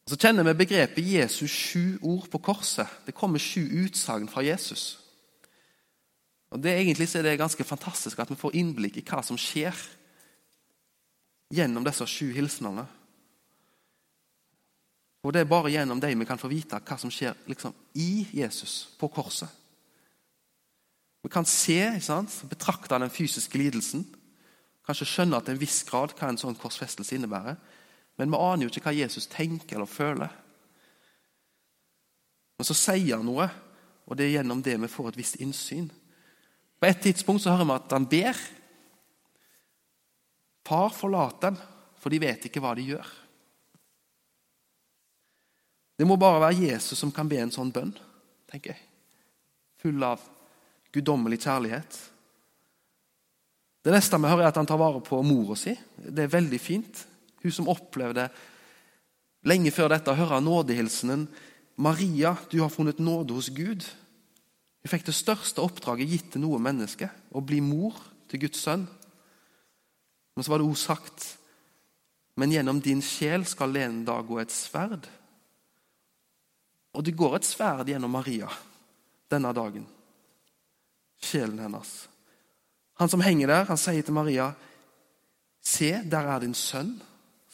Og 0.10 0.16
Så 0.16 0.18
kjenner 0.26 0.42
vi 0.44 0.56
begrepet 0.58 1.06
Jesus 1.06 1.52
sju 1.54 2.00
ord 2.02 2.26
på 2.34 2.40
korset. 2.42 2.88
Det 3.06 3.14
kommer 3.14 3.38
sju 3.38 3.62
utsagn 3.86 4.26
fra 4.26 4.42
Jesus. 4.42 4.98
Og 6.50 6.64
det 6.64 6.72
Egentlig 6.74 7.16
er 7.16 7.22
det 7.22 7.38
ganske 7.38 7.64
fantastisk 7.64 8.18
at 8.20 8.30
vi 8.30 8.36
får 8.36 8.56
innblikk 8.58 8.98
i 8.98 9.04
hva 9.06 9.22
som 9.22 9.38
skjer 9.38 9.76
gjennom 11.54 11.86
disse 11.86 12.08
sju 12.10 12.32
hilsenene. 12.34 12.88
Og 15.22 15.34
Det 15.34 15.42
er 15.42 15.46
bare 15.46 15.70
gjennom 15.70 16.00
dem 16.00 16.20
vi 16.20 16.26
kan 16.26 16.42
få 16.42 16.50
vite 16.50 16.82
hva 16.82 16.98
som 16.98 17.12
skjer 17.12 17.36
liksom, 17.46 17.74
i 17.94 18.26
Jesus 18.34 18.90
på 18.98 19.08
korset. 19.14 19.50
Vi 21.22 21.30
kan 21.30 21.46
se, 21.46 22.00
betrakte 22.50 22.98
den 22.98 23.10
fysiske 23.14 23.58
lidelsen, 23.58 24.08
kanskje 24.88 25.06
skjønne 25.06 25.42
til 25.44 25.54
en 25.54 25.62
viss 25.62 25.84
grad 25.84 26.18
hva 26.18 26.30
en 26.30 26.38
sånn 26.38 26.58
korsfestelse 26.58 27.14
innebærer. 27.14 27.60
Men 28.20 28.34
vi 28.34 28.40
aner 28.44 28.66
jo 28.66 28.74
ikke 28.74 28.84
hva 28.90 28.96
Jesus 28.98 29.30
tenker 29.32 29.78
eller 29.78 29.88
føler. 29.88 30.34
Men 32.60 32.68
så 32.68 32.76
sier 32.76 33.16
han 33.16 33.24
noe, 33.24 33.46
og 34.04 34.18
det 34.20 34.26
er 34.26 34.34
gjennom 34.34 34.60
det 34.66 34.76
vi 34.82 34.92
får 34.92 35.14
et 35.14 35.20
visst 35.22 35.40
innsyn. 35.40 35.88
På 36.80 36.90
et 36.90 37.00
tidspunkt 37.00 37.46
så 37.46 37.54
hører 37.54 37.70
vi 37.70 37.76
at 37.78 37.96
han 37.96 38.08
ber. 38.12 38.42
Far, 40.68 40.92
forlat 40.94 41.40
dem, 41.48 41.56
for 41.98 42.12
de 42.12 42.20
vet 42.22 42.44
ikke 42.46 42.62
hva 42.64 42.76
de 42.78 42.84
gjør. 42.92 43.08
Det 46.00 46.08
må 46.08 46.20
bare 46.20 46.44
være 46.44 46.68
Jesus 46.68 47.00
som 47.00 47.12
kan 47.16 47.28
be 47.28 47.40
en 47.40 47.52
sånn 47.52 47.72
bønn, 47.76 47.96
tenker 48.52 48.76
jeg. 48.76 48.84
Full 49.80 50.04
av 50.04 50.22
guddommelig 50.96 51.40
kjærlighet. 51.44 51.98
Det 53.84 53.96
neste 53.96 54.20
vi 54.20 54.28
hører, 54.28 54.46
er 54.46 54.52
at 54.52 54.60
han 54.60 54.68
tar 54.68 54.80
vare 54.80 55.00
på 55.04 55.20
mora 55.24 55.56
si. 55.60 55.74
Det 55.96 56.28
er 56.28 56.36
veldig 56.36 56.60
fint. 56.60 57.06
Hun 57.44 57.52
som 57.52 57.70
opplevde 57.72 58.30
lenge 59.48 59.72
før 59.72 59.94
dette 59.94 60.12
å 60.12 60.20
høre 60.20 60.42
nådehilsenen 60.44 61.28
'Maria, 61.80 62.36
du 62.52 62.60
har 62.60 62.70
funnet 62.70 63.00
nåde 63.00 63.34
hos 63.34 63.50
Gud'. 63.50 63.88
Hun 64.84 64.90
fikk 64.92 65.06
det 65.06 65.16
største 65.16 65.64
oppdraget 65.64 66.10
gitt 66.10 66.32
til 66.32 66.42
noe 66.42 66.60
menneske, 66.60 67.10
å 67.32 67.40
bli 67.40 67.62
mor 67.64 67.96
til 68.28 68.40
Guds 68.40 68.60
sønn. 68.60 68.88
Men 70.36 70.44
så 70.44 70.52
var 70.52 70.60
det 70.60 70.68
også 70.68 70.86
sagt 70.86 71.38
'Men 72.36 72.52
gjennom 72.52 72.82
din 72.82 73.02
sjel 73.02 73.46
skal 73.46 73.74
det 73.74 73.84
en 73.84 74.06
dag 74.06 74.28
gå 74.28 74.40
et 74.40 74.52
sverd'. 74.52 75.08
Og 76.94 77.06
det 77.06 77.16
går 77.16 77.36
et 77.36 77.46
sverd 77.46 77.88
gjennom 77.88 78.12
Maria 78.12 78.48
denne 79.32 79.54
dagen. 79.54 79.88
Sjelen 81.22 81.60
hennes. 81.60 82.10
Han 83.00 83.10
som 83.10 83.22
henger 83.22 83.48
der, 83.48 83.64
han 83.64 83.78
sier 83.78 84.02
til 84.02 84.14
Maria, 84.14 84.54
'Se, 85.62 86.04
der 86.04 86.28
er 86.28 86.40
din 86.40 86.54
sønn', 86.54 87.02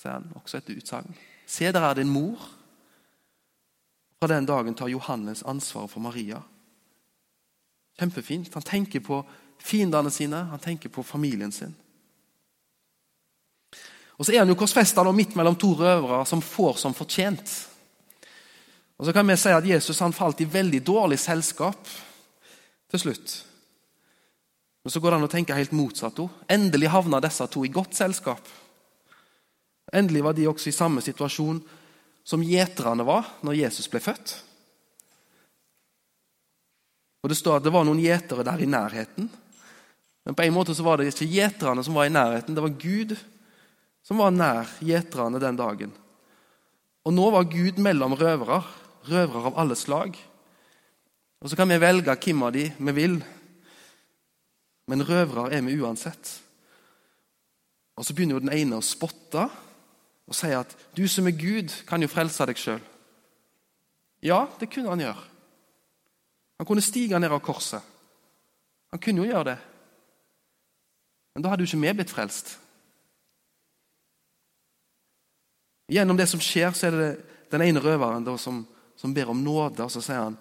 sier 0.05 0.19
han. 0.19 0.31
Også 0.35 0.57
et 0.57 0.69
utsagn. 0.69 1.15
'Se, 1.45 1.71
der 1.71 1.81
er 1.81 1.93
din 1.93 2.09
mor'. 2.09 2.49
Fra 4.19 4.27
den 4.27 4.45
dagen 4.45 4.75
tar 4.75 4.87
Johannes 4.87 5.43
ansvaret 5.43 5.89
for 5.89 5.99
Maria. 5.99 6.41
Kjempefint. 7.99 8.53
Han 8.53 8.63
tenker 8.63 8.99
på 8.99 9.25
fiendene 9.59 10.11
sine, 10.11 10.45
han 10.45 10.59
tenker 10.59 10.89
på 10.89 11.03
familien 11.03 11.51
sin. 11.51 11.75
Og 14.17 14.25
Så 14.25 14.33
er 14.33 14.39
han 14.39 14.47
jo 14.47 14.55
korsfesta 14.55 15.03
midt 15.11 15.35
mellom 15.35 15.55
to 15.55 15.73
røvere 15.73 16.25
som 16.25 16.41
får 16.41 16.77
som 16.77 16.93
fortjent. 16.93 17.69
Og 18.97 19.05
Så 19.05 19.13
kan 19.13 19.27
vi 19.27 19.35
si 19.35 19.49
at 19.49 19.67
Jesus 19.67 19.99
han 19.99 20.13
falt 20.13 20.41
i 20.41 20.45
veldig 20.45 20.85
dårlig 20.85 21.19
selskap 21.19 21.87
til 22.89 22.99
slutt. 22.99 23.45
Men 24.83 24.91
så 24.91 24.99
går 24.99 25.11
det 25.11 25.15
an 25.15 25.23
å 25.23 25.27
tenke 25.27 25.55
helt 25.55 25.71
motsatt. 25.71 26.19
Endelig 26.49 26.89
havna 26.89 27.19
disse 27.19 27.47
to 27.47 27.65
i 27.65 27.67
godt 27.67 27.95
selskap. 27.95 28.47
Endelig 29.93 30.23
var 30.25 30.33
de 30.33 30.47
også 30.49 30.69
i 30.71 30.75
samme 30.75 31.03
situasjon 31.05 31.59
som 32.25 32.43
gjeterne 32.43 33.05
var 33.05 33.27
når 33.45 33.59
Jesus 33.65 33.89
ble 33.91 34.01
født. 34.01 34.37
Og 37.25 37.29
Det 37.29 37.37
står 37.37 37.59
at 37.59 37.65
det 37.65 37.73
var 37.73 37.85
noen 37.85 38.01
gjetere 38.01 38.45
der 38.45 38.61
i 38.61 38.69
nærheten. 38.69 39.29
Men 40.25 40.35
på 40.37 40.45
en 40.45 40.53
måte 40.53 40.73
så 40.77 40.85
var 40.85 40.97
det 40.97 41.11
ikke 41.11 41.29
gjeterne 41.29 41.83
som 41.85 41.97
var 41.97 42.09
i 42.09 42.13
nærheten, 42.13 42.55
det 42.55 42.63
var 42.65 42.81
Gud 42.81 43.13
som 44.05 44.21
var 44.21 44.33
nær 44.33 44.69
gjeterne 44.85 45.41
den 45.41 45.57
dagen. 45.57 45.93
Og 47.05 47.13
nå 47.13 47.29
var 47.33 47.49
Gud 47.49 47.77
mellom 47.81 48.13
røvere 48.17 48.63
røvere 49.09 49.51
av 49.51 49.59
alle 49.59 49.75
slag. 49.77 50.17
Og 51.41 51.49
Så 51.49 51.55
kan 51.55 51.69
vi 51.69 51.77
velge 51.77 52.15
hvem 52.15 52.43
av 52.43 52.53
de 52.53 52.71
vi 52.77 52.91
vil, 52.91 53.19
men 54.87 55.05
røvere 55.05 55.51
er 55.53 55.61
vi 55.61 55.77
uansett. 55.81 56.41
Og 57.97 58.05
Så 58.05 58.13
begynner 58.13 58.35
jo 58.35 58.45
den 58.45 58.53
ene 58.53 58.77
å 58.77 58.85
spotte 58.85 59.49
og 60.27 60.35
sier 60.35 60.59
at 60.59 60.75
'du 60.97 61.07
som 61.07 61.27
er 61.27 61.31
Gud, 61.31 61.85
kan 61.88 62.01
jo 62.01 62.07
frelse 62.07 62.45
deg 62.45 62.55
sjøl'. 62.55 62.81
Ja, 64.23 64.47
det 64.59 64.69
kunne 64.69 64.89
han 64.89 64.99
gjøre. 64.99 65.23
Han 66.57 66.65
kunne 66.65 66.81
stige 66.81 67.19
ned 67.19 67.29
av 67.31 67.39
korset. 67.39 67.81
Han 68.91 68.99
kunne 68.99 69.21
jo 69.21 69.31
gjøre 69.31 69.43
det. 69.43 69.57
Men 71.35 71.43
da 71.43 71.49
hadde 71.49 71.63
jo 71.63 71.67
ikke 71.67 71.88
vi 71.88 71.93
blitt 71.93 72.09
frelst. 72.09 72.59
Gjennom 75.91 76.17
det 76.17 76.29
som 76.29 76.39
skjer, 76.39 76.71
så 76.71 76.88
er 76.88 76.91
det 76.91 77.25
den 77.51 77.61
ene 77.61 77.79
røveren 77.79 78.38
som 78.38 78.67
som 78.95 79.13
ber 79.13 79.29
om 79.29 79.43
nåde. 79.43 79.83
Og 79.83 79.91
så 79.91 80.01
sier 80.01 80.23
han, 80.23 80.38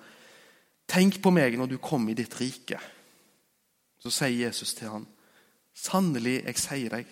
'Tenk 0.89 1.23
på 1.23 1.31
meg 1.31 1.57
når 1.59 1.67
du 1.67 1.79
kommer 1.79 2.11
i 2.11 2.15
ditt 2.15 2.41
rike.' 2.41 2.81
Så 3.99 4.11
sier 4.11 4.47
Jesus 4.47 4.75
til 4.75 4.89
ham, 4.89 5.07
'Sannelig, 5.75 6.45
jeg 6.45 6.59
sier 6.59 6.89
deg, 6.89 7.07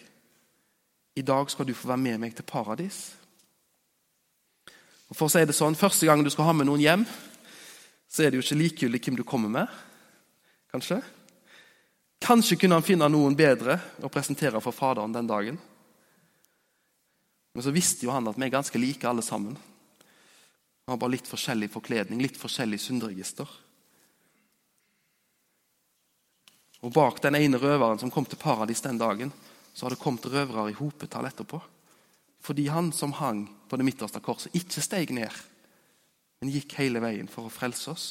i 1.14 1.22
dag 1.22 1.50
skal 1.50 1.66
du 1.68 1.74
få 1.74 1.88
være 1.92 2.04
med 2.04 2.20
meg 2.20 2.36
til 2.36 2.46
paradis.' 2.48 3.10
Og 5.12 5.16
for 5.16 5.28
å 5.28 5.32
si 5.32 5.44
det 5.44 5.52
sånn, 5.52 5.76
Første 5.76 6.06
gang 6.08 6.24
du 6.24 6.30
skal 6.32 6.46
ha 6.48 6.52
med 6.56 6.66
noen 6.66 6.80
hjem, 6.80 7.02
så 8.08 8.22
er 8.22 8.30
det 8.30 8.38
jo 8.38 8.44
ikke 8.46 8.62
likegyldig 8.62 9.00
hvem 9.04 9.18
du 9.20 9.24
kommer 9.28 9.48
med. 9.52 9.68
Kanskje? 10.72 11.02
Kanskje 12.22 12.56
kunne 12.56 12.78
han 12.78 12.86
finne 12.86 13.08
noen 13.12 13.36
bedre 13.36 13.76
å 14.00 14.08
presentere 14.08 14.60
for 14.64 14.72
Faderen 14.72 15.12
den 15.12 15.28
dagen. 15.28 15.58
Men 17.52 17.64
så 17.64 17.74
visste 17.74 18.06
jo 18.06 18.12
han 18.14 18.28
at 18.30 18.38
vi 18.38 18.46
er 18.46 18.54
ganske 18.54 18.80
like 18.80 19.08
alle 19.08 19.24
sammen. 19.24 19.56
Vi 19.56 20.90
har 20.90 20.96
bare 20.96 21.12
litt 21.12 21.28
forskjellig 21.28 21.68
forkledning, 21.74 22.22
litt 22.22 22.40
forskjellig 22.40 22.80
synderegister. 22.80 23.48
Og 26.82 26.92
Bak 26.94 27.20
den 27.22 27.36
ene 27.38 27.60
røveren 27.60 28.00
som 28.00 28.10
kom 28.10 28.24
til 28.26 28.40
paradis 28.40 28.80
den 28.82 28.98
dagen, 28.98 29.30
så 29.72 29.86
har 29.86 29.94
det 29.94 30.00
kommet 30.02 30.28
røvere 30.28 30.70
i 30.70 30.76
hopetall 30.76 31.26
etterpå. 31.28 31.60
Fordi 32.42 32.66
han 32.72 32.90
som 32.92 33.14
hang 33.16 33.46
på 33.70 33.78
det 33.78 33.86
midterste 33.86 34.20
korset, 34.20 34.54
ikke 34.56 34.84
steg 34.84 35.12
ned, 35.14 35.32
men 36.42 36.50
gikk 36.52 36.74
hele 36.80 37.00
veien 37.02 37.30
for 37.30 37.46
å 37.46 37.52
frelse 37.52 37.92
oss. 37.92 38.06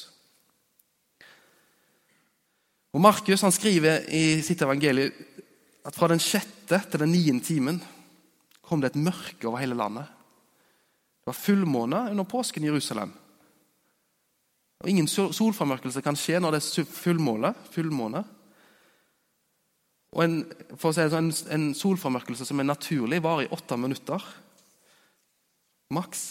Og 2.92 3.04
Markus 3.04 3.44
han 3.46 3.54
skriver 3.56 4.08
i 4.12 4.42
sitt 4.44 4.62
evangelium 4.64 5.14
at 5.88 5.96
fra 5.98 6.10
den 6.12 6.22
sjette 6.22 6.82
til 6.92 7.02
den 7.02 7.14
niende 7.14 7.44
timen 7.46 7.80
kom 8.62 8.82
det 8.82 8.92
et 8.92 9.04
mørke 9.04 9.48
over 9.48 9.62
hele 9.62 9.76
landet. 9.76 10.08
Det 11.22 11.32
var 11.32 11.38
fullmåne 11.38 12.06
under 12.12 12.28
påsken 12.28 12.64
i 12.64 12.70
Jerusalem. 12.70 13.12
Og 14.82 14.90
Ingen 14.90 15.08
solformørkelse 15.08 16.02
kan 16.02 16.18
skje 16.18 16.40
når 16.42 16.56
det 16.56 16.62
er 16.64 16.88
fullmåne. 16.90 17.54
fullmåne. 17.72 18.24
Og 20.12 20.24
en, 20.26 20.38
for 20.76 20.92
å 20.92 20.96
si 20.96 21.04
det 21.06 21.14
sånn, 21.14 21.32
en, 21.56 21.68
solformørkelse 21.78 22.48
som 22.48 22.60
er 22.60 22.68
naturlig, 22.68 23.22
varer 23.24 23.48
i 23.48 23.54
åtte 23.56 23.78
minutter. 23.80 24.26
Maks. 25.96 26.26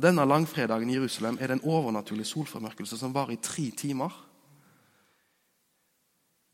Denne 0.00 0.24
langfredagen 0.28 0.88
i 0.88 0.96
Jerusalem 0.96 1.36
er 1.40 1.50
det 1.50 1.58
en 1.58 1.68
overnaturlig 1.68 2.24
solformørkelse 2.30 3.00
som 3.00 3.12
varer 3.12 3.36
i 3.36 3.42
tre 3.42 3.66
timer. 3.76 4.14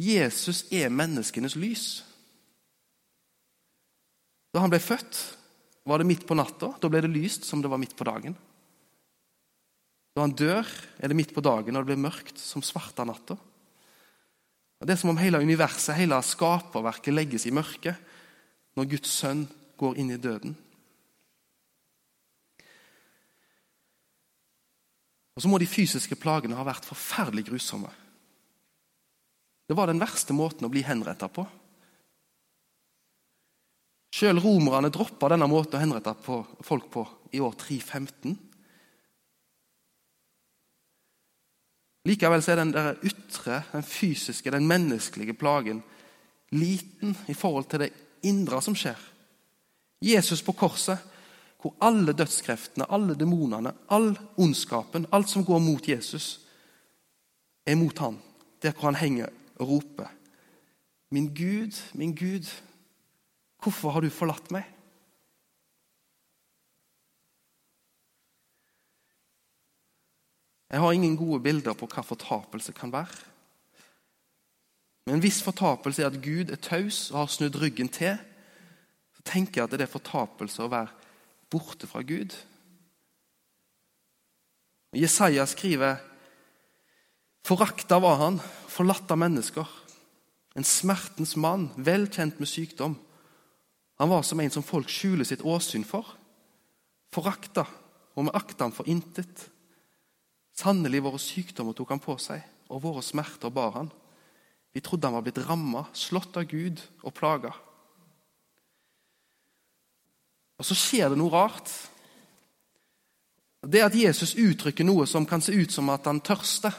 Jesus 0.02 0.64
er 0.74 0.90
menneskenes 0.90 1.54
lys. 1.60 1.86
Da 4.54 4.62
han 4.64 4.72
ble 4.72 4.82
født, 4.82 5.20
var 5.86 6.00
det 6.00 6.08
midt 6.08 6.26
på 6.26 6.34
natta. 6.38 6.72
Da 6.80 6.90
ble 6.90 7.04
det 7.04 7.12
lyst 7.12 7.46
som 7.46 7.62
det 7.62 7.70
var 7.70 7.78
midt 7.78 7.94
på 7.98 8.06
dagen. 8.08 8.34
Da 10.14 10.22
han 10.24 10.34
dør, 10.34 10.66
er 10.98 11.10
det 11.10 11.18
midt 11.18 11.34
på 11.34 11.42
dagen, 11.44 11.74
og 11.74 11.84
det 11.84 11.92
blir 11.92 12.04
mørkt 12.06 12.38
som 12.40 12.62
svarte 12.64 13.06
natta. 13.06 13.36
Det 14.82 14.92
er 14.92 15.00
som 15.00 15.12
om 15.14 15.20
hele 15.20 15.40
universet, 15.40 15.96
hele 15.96 16.18
skaperverket, 16.24 17.14
legges 17.14 17.46
i 17.46 17.54
mørket 17.54 17.96
når 18.74 18.88
Guds 18.90 19.12
sønn 19.20 19.44
går 19.80 20.00
inn 20.02 20.10
i 20.12 20.20
døden. 20.20 20.56
Og 25.34 25.42
så 25.42 25.50
må 25.50 25.58
de 25.58 25.68
fysiske 25.68 26.18
plagene 26.20 26.58
ha 26.58 26.66
vært 26.66 26.86
forferdelig 26.86 27.48
grusomme. 27.48 27.90
Det 29.64 29.76
var 29.76 29.88
den 29.90 30.02
verste 30.02 30.36
måten 30.36 30.66
å 30.66 30.70
bli 30.70 30.84
henrettet 30.86 31.32
på. 31.34 31.46
Selv 34.14 34.44
romerne 34.44 34.92
droppa 34.94 35.32
denne 35.32 35.48
måten 35.50 35.78
å 35.78 35.82
henrette 35.82 36.12
folk 36.22 36.90
på 36.92 37.02
i 37.34 37.40
år 37.42 37.56
315. 37.58 38.36
Likevel 42.04 42.42
er 42.48 42.60
den 42.60 42.72
der 42.72 42.94
ytre, 43.04 43.62
den 43.72 43.82
fysiske, 43.82 44.50
den 44.50 44.66
menneskelige 44.68 45.34
plagen 45.34 45.82
liten 46.52 47.16
i 47.28 47.34
forhold 47.34 47.64
til 47.70 47.80
det 47.80 47.92
indre 48.22 48.60
som 48.62 48.76
skjer. 48.76 48.98
Jesus 50.04 50.42
på 50.42 50.52
korset, 50.52 50.98
hvor 51.60 51.74
alle 51.80 52.12
dødskreftene, 52.12 52.84
alle 52.92 53.16
demonene, 53.16 53.72
all 53.88 54.12
ondskapen, 54.36 55.06
alt 55.12 55.30
som 55.30 55.44
går 55.44 55.58
mot 55.58 55.88
Jesus, 55.88 56.40
er 57.66 57.76
mot 57.80 57.98
han. 57.98 58.18
Der 58.62 58.72
hvor 58.72 58.90
han 58.90 59.00
henger 59.00 59.28
og 59.56 59.68
roper. 59.68 60.12
Min 61.10 61.34
Gud, 61.34 61.72
min 61.94 62.14
Gud, 62.14 62.50
'Hvorfor 63.62 63.90
har 63.90 64.00
du 64.00 64.10
forlatt 64.10 64.50
meg?' 64.50 64.73
Jeg 70.74 70.82
har 70.82 70.92
ingen 70.92 71.14
gode 71.14 71.38
bilder 71.38 71.76
på 71.78 71.86
hva 71.86 72.02
fortapelse 72.02 72.72
kan 72.74 72.90
være. 72.90 73.14
Men 75.06 75.20
hvis 75.22 75.38
fortapelse 75.46 76.02
er 76.02 76.08
at 76.10 76.18
Gud 76.24 76.50
er 76.50 76.58
taus 76.58 77.12
og 77.12 77.20
har 77.20 77.30
snudd 77.30 77.60
ryggen 77.62 77.92
til, 77.94 78.16
så 79.14 79.22
tenker 79.28 79.60
jeg 79.60 79.68
at 79.68 79.76
det 79.76 79.86
er 79.86 79.92
fortapelse 79.92 80.64
å 80.64 80.72
være 80.72 80.90
borte 81.52 81.86
fra 81.86 82.02
Gud. 82.02 82.34
Jesaja 84.98 85.46
skriver 85.46 86.02
Forakta 87.46 88.00
var 88.02 88.18
han, 88.24 88.42
forlatt 88.66 89.14
av 89.14 89.22
mennesker. 89.22 89.70
En 90.58 90.66
smertens 90.66 91.36
mann, 91.38 91.68
vel 91.76 92.08
kjent 92.10 92.42
med 92.42 92.50
sykdom. 92.50 92.98
Han 94.02 94.10
var 94.10 94.26
som 94.26 94.42
en 94.42 94.50
som 94.50 94.66
folk 94.66 94.90
skjuler 94.90 95.28
sitt 95.28 95.46
åsyn 95.46 95.86
for. 95.86 96.16
Forakta, 97.14 97.68
og 98.18 98.26
vi 98.26 98.38
akta 98.42 98.66
han 98.66 98.74
for 98.74 98.90
intet. 98.90 99.52
Sannelig, 100.54 101.02
våre 101.02 101.18
sykdommer 101.18 101.74
tok 101.74 101.94
han 101.94 102.02
på 102.02 102.14
seg, 102.22 102.42
og 102.70 102.82
våre 102.84 103.02
smerter 103.02 103.52
bar 103.54 103.74
han. 103.80 103.90
Vi 104.74 104.82
trodde 104.82 105.06
han 105.06 105.16
var 105.18 105.24
blitt 105.26 105.42
ramma, 105.46 105.84
slått 105.94 106.36
av 106.38 106.46
Gud 106.50 106.82
og 107.02 107.14
plaga. 107.14 107.52
Og 110.58 110.66
så 110.66 110.76
skjer 110.78 111.10
det 111.10 111.18
noe 111.18 111.32
rart. 111.34 111.70
Det 113.64 113.82
at 113.82 113.96
Jesus 113.96 114.36
uttrykker 114.38 114.86
noe 114.86 115.06
som 115.10 115.26
kan 115.26 115.42
se 115.42 115.54
ut 115.54 115.72
som 115.72 115.90
at 115.94 116.06
han 116.06 116.22
tørster. 116.22 116.74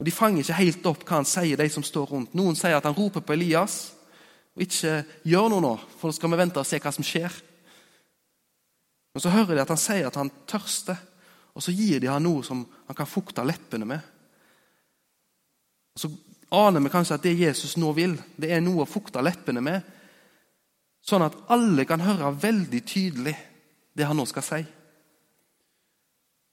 Og 0.00 0.06
De 0.08 0.12
fanger 0.12 0.40
ikke 0.40 0.58
helt 0.60 0.86
opp 0.88 1.04
hva 1.04 1.20
han 1.20 1.28
sier, 1.28 1.60
de 1.60 1.68
som 1.72 1.84
står 1.84 2.08
rundt. 2.08 2.36
Noen 2.36 2.56
sier 2.56 2.76
at 2.76 2.88
han 2.88 2.96
roper 2.96 3.24
på 3.24 3.36
Elias 3.36 3.92
og 4.56 4.64
ikke 4.64 5.04
gjør 5.28 5.50
noe 5.52 5.62
nå, 5.62 5.74
for 6.00 6.10
nå 6.10 6.16
skal 6.16 6.32
vi 6.32 6.38
vente 6.40 6.60
og 6.60 6.66
se 6.68 6.80
hva 6.82 6.92
som 6.92 7.06
skjer. 7.06 7.32
Men 9.14 9.22
så 9.22 9.32
hører 9.32 9.54
de 9.56 9.62
at 9.62 9.72
han 9.72 9.80
sier 9.80 10.08
at 10.08 10.18
han 10.18 10.32
tørster, 10.50 10.98
og 11.54 11.64
så 11.64 11.74
gir 11.74 12.00
de 12.00 12.10
han 12.10 12.22
noe 12.24 12.44
som 12.46 12.62
han 12.86 12.96
kan 12.96 13.08
fukte 13.08 13.44
leppene 13.46 13.88
med. 13.88 14.00
Og 15.94 16.02
Så 16.02 16.10
aner 16.50 16.82
vi 16.82 16.92
kanskje 16.92 17.16
at 17.18 17.24
det 17.26 17.38
Jesus 17.38 17.76
nå 17.78 17.92
vil, 17.94 18.16
det 18.36 18.50
er 18.52 18.62
noe 18.64 18.84
å 18.84 18.90
fukte 18.90 19.22
leppene 19.22 19.62
med, 19.62 19.86
sånn 21.02 21.24
at 21.24 21.36
alle 21.50 21.86
kan 21.88 22.02
høre 22.04 22.34
veldig 22.42 22.82
tydelig 22.86 23.36
det 23.96 24.06
han 24.06 24.18
nå 24.18 24.26
skal 24.28 24.46
si. 24.46 24.60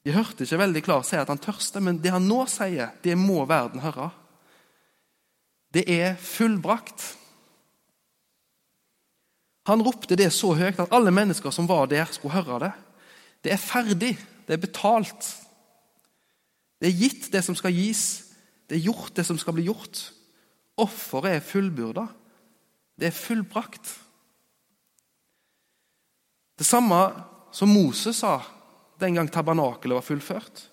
De 0.08 0.14
hørte 0.16 0.46
ikke 0.46 0.62
veldig 0.62 0.84
klart 0.86 1.10
si 1.10 1.18
at 1.20 1.28
han 1.28 1.42
tørster, 1.42 1.84
men 1.84 2.00
det 2.00 2.14
han 2.14 2.28
nå 2.30 2.46
sier, 2.48 2.94
det 3.04 3.18
må 3.20 3.42
verden 3.50 3.84
høre. 3.84 4.10
Det 5.76 5.84
er 5.92 6.16
fullbrakt. 6.16 7.04
Han 9.68 9.84
ropte 9.84 10.16
det 10.16 10.30
så 10.32 10.54
høyt 10.56 10.80
at 10.80 10.94
alle 10.96 11.12
mennesker 11.12 11.52
som 11.52 11.68
var 11.68 11.90
der, 11.92 12.08
skulle 12.08 12.40
høre 12.40 12.62
det. 12.64 12.72
Det 13.44 13.52
er 13.52 13.60
ferdig. 13.60 14.14
Det 14.48 14.56
er 14.56 14.64
betalt. 14.64 15.28
Det 16.80 16.90
er 16.90 17.00
gitt, 17.02 17.32
det 17.34 17.44
som 17.44 17.56
skal 17.58 17.76
gis. 17.76 18.04
Det 18.68 18.78
er 18.78 18.86
gjort, 18.88 19.16
det 19.16 19.26
som 19.28 19.40
skal 19.40 19.58
bli 19.58 19.68
gjort. 19.68 20.02
Offeret 20.80 21.38
er 21.38 21.46
fullbyrda. 21.46 22.06
Det 22.98 23.10
er 23.10 23.16
fullbrakt. 23.16 23.92
Det 26.58 26.66
samme 26.66 27.00
som 27.54 27.70
Moses 27.70 28.24
sa 28.24 28.40
den 29.02 29.20
gang 29.20 29.30
tabernakelet 29.30 30.00
var 30.00 30.06
fullført. 30.06 30.64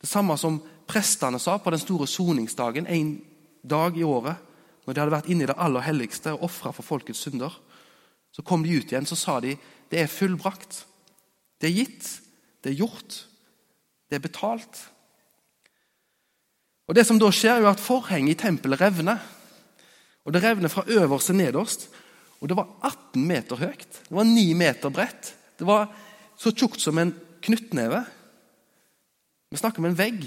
Det 0.00 0.08
samme 0.08 0.36
som 0.38 0.60
prestene 0.88 1.40
sa 1.40 1.56
på 1.58 1.72
den 1.72 1.80
store 1.80 2.06
soningsdagen 2.06 2.86
en 2.86 3.14
dag 3.64 3.96
i 3.98 4.04
året, 4.04 4.36
når 4.84 4.94
de 4.94 5.00
hadde 5.00 5.16
vært 5.16 5.30
inne 5.32 5.44
i 5.44 5.48
det 5.50 5.58
aller 5.60 5.84
helligste 5.84 6.32
og 6.36 6.46
ofra 6.48 6.72
for 6.72 6.86
folkets 6.86 7.24
synder. 7.24 7.52
Så 8.32 8.44
kom 8.44 8.62
de 8.64 8.76
ut 8.76 8.92
igjen 8.92 9.08
så 9.08 9.16
sa 9.18 9.38
de, 9.44 9.56
det 9.90 10.00
er 10.00 10.12
fullbrakt. 10.12 10.84
Det 11.60 11.70
er 11.70 11.76
gitt, 11.80 12.08
det 12.64 12.72
er 12.72 12.80
gjort, 12.80 13.22
det 14.08 14.18
er 14.18 14.24
betalt. 14.24 14.80
Og 16.88 16.96
Det 16.96 17.04
som 17.06 17.18
da 17.20 17.28
skjer, 17.30 17.60
er 17.60 17.70
at 17.70 17.82
forhenget 17.82 18.36
i 18.36 18.40
tempelet 18.40 18.80
revner. 18.80 19.20
Og 20.24 20.32
Det 20.32 20.42
revner 20.42 20.68
fra 20.72 20.84
øverst 20.88 21.26
til 21.26 21.36
nederst. 21.36 21.88
Og 22.40 22.48
Det 22.48 22.56
var 22.56 22.68
18 22.82 23.26
meter 23.26 23.56
høyt. 23.56 23.88
Det 24.08 24.16
var 24.16 24.24
9 24.24 24.52
meter 24.54 24.88
bredt. 24.88 25.34
Det 25.58 25.66
var 25.66 25.92
så 26.36 26.50
tjukt 26.50 26.80
som 26.80 26.98
en 26.98 27.14
knyttneve. 27.42 28.04
Vi 29.50 29.56
snakker 29.56 29.78
om 29.78 29.84
en 29.84 29.98
vegg. 29.98 30.24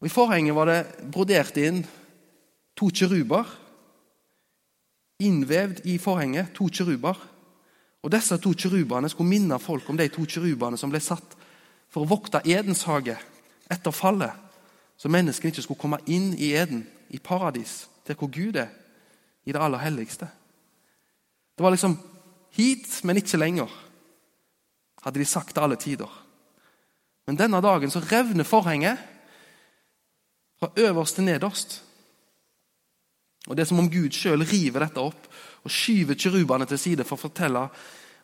Og 0.00 0.06
I 0.06 0.12
forhenget 0.12 0.54
var 0.54 0.66
det 0.66 1.10
brodert 1.12 1.56
inn 1.56 1.86
to 2.76 2.90
kiruber 2.90 3.46
innvevd 5.18 5.84
i 5.88 5.96
forhenget 5.98 6.52
to 6.54 6.68
kiruber. 6.68 7.16
Og 8.04 8.12
Disse 8.12 8.38
to 8.38 8.52
kirubene 8.52 9.08
skulle 9.08 9.30
minne 9.30 9.58
folk 9.58 9.88
om 9.90 9.96
de 9.96 10.08
to 10.08 10.24
kirubene 10.28 10.78
som 10.78 10.90
ble 10.92 11.00
satt 11.02 11.36
for 11.90 12.04
å 12.04 12.10
vokte 12.10 12.42
Edens 12.44 12.84
hage 12.86 13.16
etter 13.70 13.94
fallet, 13.94 14.32
så 14.96 15.10
menneskene 15.12 15.52
ikke 15.52 15.64
skulle 15.64 15.80
komme 15.80 16.00
inn 16.06 16.32
i 16.38 16.52
Eden, 16.56 16.86
i 17.10 17.18
paradis, 17.22 17.86
der 18.06 18.16
hvor 18.18 18.30
Gud 18.32 18.56
er, 18.56 18.70
i 19.46 19.52
det 19.54 19.62
aller 19.62 19.78
helligste. 19.78 20.28
Det 21.56 21.64
var 21.64 21.70
liksom 21.74 21.96
hit, 22.56 22.88
men 23.04 23.20
ikke 23.20 23.38
lenger, 23.38 23.70
hadde 25.02 25.20
de 25.20 25.28
sagt 25.28 25.54
til 25.54 25.62
alle 25.62 25.78
tider. 25.78 26.10
Men 27.26 27.38
denne 27.38 27.60
dagen 27.62 27.90
så 27.90 28.02
revner 28.02 28.46
forhenget 28.46 28.98
fra 30.58 30.70
øverst 30.76 31.18
til 31.18 31.26
nederst. 31.26 31.82
Og 33.46 33.56
Det 33.56 33.62
er 33.62 33.68
som 33.70 33.78
om 33.78 33.90
Gud 33.90 34.14
sjøl 34.14 34.42
river 34.42 34.82
dette 34.86 35.02
opp 35.02 35.28
og 35.66 35.72
skyver 35.72 36.18
kirubene 36.18 36.66
til 36.70 36.80
side 36.80 37.06
for 37.06 37.18
å 37.18 37.26
fortelle 37.26 37.66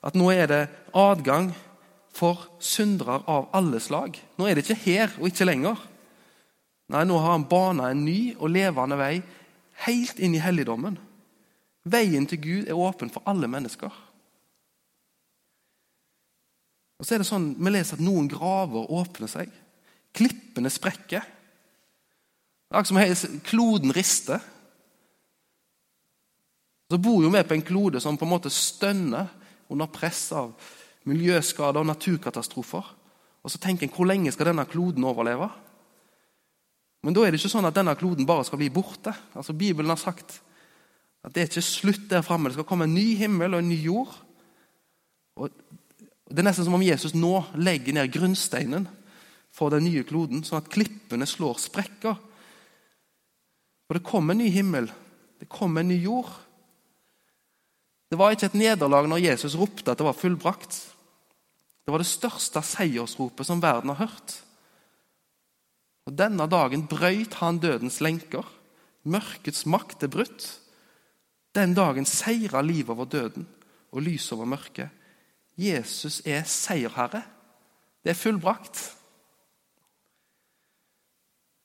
at 0.02 0.18
nå 0.18 0.30
er 0.34 0.48
det 0.50 0.62
adgang 0.98 1.50
for 2.12 2.46
syndere 2.62 3.20
av 3.30 3.48
alle 3.56 3.80
slag. 3.80 4.18
Nå 4.38 4.46
er 4.46 4.56
det 4.56 4.66
ikke 4.66 4.84
her 4.84 5.14
og 5.18 5.28
ikke 5.30 5.48
lenger. 5.48 5.80
Nei, 6.92 7.04
nå 7.08 7.16
har 7.18 7.34
han 7.34 7.48
bana 7.48 7.90
en 7.90 8.04
ny 8.04 8.34
og 8.36 8.52
levende 8.52 8.98
vei 9.00 9.14
helt 9.86 10.20
inn 10.22 10.36
i 10.36 10.42
helligdommen. 10.42 10.98
Veien 11.88 12.28
til 12.30 12.40
Gud 12.42 12.68
er 12.68 12.78
åpen 12.78 13.10
for 13.10 13.24
alle 13.26 13.48
mennesker. 13.50 13.90
Og 17.00 17.06
så 17.06 17.16
er 17.16 17.22
det 17.22 17.26
sånn, 17.26 17.54
Vi 17.58 17.70
leser 17.70 17.98
at 17.98 18.04
noen 18.04 18.28
graver 18.30 18.90
åpner 18.94 19.30
seg. 19.30 19.50
Klippene 20.14 20.70
sprekker. 20.70 21.24
Det 21.26 22.76
er 22.76 22.78
akkurat 22.78 23.18
som 23.18 23.40
kloden 23.42 23.94
rister. 23.96 24.38
Så 26.92 26.98
bor 27.00 27.22
jo 27.24 27.30
vi 27.32 27.40
på 27.48 27.54
en 27.56 27.64
klode 27.64 28.00
som 28.04 28.18
på 28.20 28.26
en 28.26 28.34
måte 28.34 28.50
stønner 28.52 29.30
under 29.72 29.88
press 29.88 30.26
av 30.36 30.50
miljøskader 31.08 31.80
og 31.80 31.88
naturkatastrofer. 31.88 32.90
Og 33.40 33.48
så 33.48 33.60
tenker 33.62 33.88
en 33.88 33.94
hvor 33.94 34.10
lenge 34.10 34.32
skal 34.34 34.50
denne 34.50 34.66
kloden 34.68 35.06
overleve? 35.08 35.48
Men 37.00 37.16
da 37.16 37.24
er 37.24 37.32
det 37.32 37.40
ikke 37.40 37.54
sånn 37.54 37.70
at 37.70 37.78
denne 37.78 37.96
kloden 37.96 38.28
bare 38.28 38.44
skal 38.44 38.60
bli 38.60 38.68
borte. 38.68 39.14
Altså 39.32 39.56
Bibelen 39.56 39.88
har 39.88 40.02
sagt 40.04 40.36
at 41.24 41.32
det 41.32 41.46
er 41.46 41.48
ikke 41.48 41.64
slutt 41.64 42.04
der 42.12 42.26
framme. 42.26 42.52
Det 42.52 42.60
skal 42.60 42.68
komme 42.68 42.84
en 42.84 42.94
ny 42.98 43.16
himmel 43.24 43.56
og 43.56 43.64
en 43.64 43.72
ny 43.72 43.80
jord. 43.88 44.12
Og 45.40 45.48
Det 46.28 46.44
er 46.44 46.50
nesten 46.50 46.68
som 46.68 46.76
om 46.76 46.84
Jesus 46.84 47.16
nå 47.16 47.34
legger 47.56 47.96
ned 47.96 48.12
grunnsteinen 48.12 48.84
for 49.52 49.72
den 49.72 49.88
nye 49.88 50.04
kloden, 50.04 50.44
sånn 50.44 50.60
at 50.60 50.70
klippene 50.72 51.24
slår 51.28 51.56
sprekker. 51.60 52.20
For 53.88 53.96
det 53.96 54.04
kommer 54.04 54.36
en 54.36 54.44
ny 54.44 54.52
himmel, 54.52 54.92
det 55.40 55.48
kommer 55.48 55.80
en 55.80 55.88
ny 55.88 56.02
jord. 56.04 56.30
Det 58.12 58.18
var 58.20 58.34
ikke 58.34 58.50
et 58.50 58.58
nederlag 58.60 59.06
når 59.08 59.22
Jesus 59.24 59.54
ropte 59.56 59.88
at 59.88 59.96
det 59.96 60.04
var 60.04 60.16
fullbrakt. 60.18 60.74
Det 61.80 61.94
var 61.94 62.02
det 62.02 62.10
største 62.10 62.60
seiersropet 62.60 63.48
som 63.48 63.62
verden 63.62 63.88
har 63.88 64.02
hørt. 64.04 64.34
Og 66.04 66.12
Denne 66.18 66.44
dagen 66.44 66.84
brøyt 66.90 67.38
han 67.40 67.62
dødens 67.62 68.02
lenker. 68.04 68.44
Mørkets 69.08 69.64
makt 69.64 70.04
er 70.04 70.12
brutt. 70.12 70.44
Den 71.56 71.72
dagen 71.72 72.04
seira 72.04 72.60
livet 72.60 72.92
over 72.92 73.08
døden 73.08 73.48
og 73.88 74.04
lyset 74.04 74.36
over 74.36 74.52
mørket. 74.58 74.92
Jesus 75.56 76.20
er 76.28 76.44
seierherre. 76.44 77.24
Det 78.04 78.12
er 78.12 78.22
fullbrakt. 78.28 78.90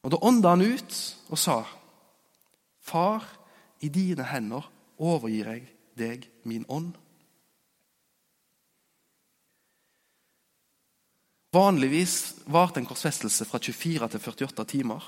Og 0.08 0.16
Da 0.16 0.24
ånda 0.24 0.56
han 0.56 0.64
ut 0.64 1.00
og 1.28 1.38
sa, 1.38 1.64
Far, 2.80 3.26
i 3.84 3.92
dine 3.92 4.24
hender 4.32 4.72
overgir 4.98 5.52
jeg 5.52 5.74
deg 5.98 6.28
min 6.48 6.66
ånd. 6.70 6.96
Vanligvis 11.54 12.44
varte 12.46 12.82
en 12.82 12.86
korsfestelse 12.86 13.48
fra 13.48 13.60
24 13.60 14.10
til 14.14 14.22
48 14.22 14.66
timer. 14.68 15.04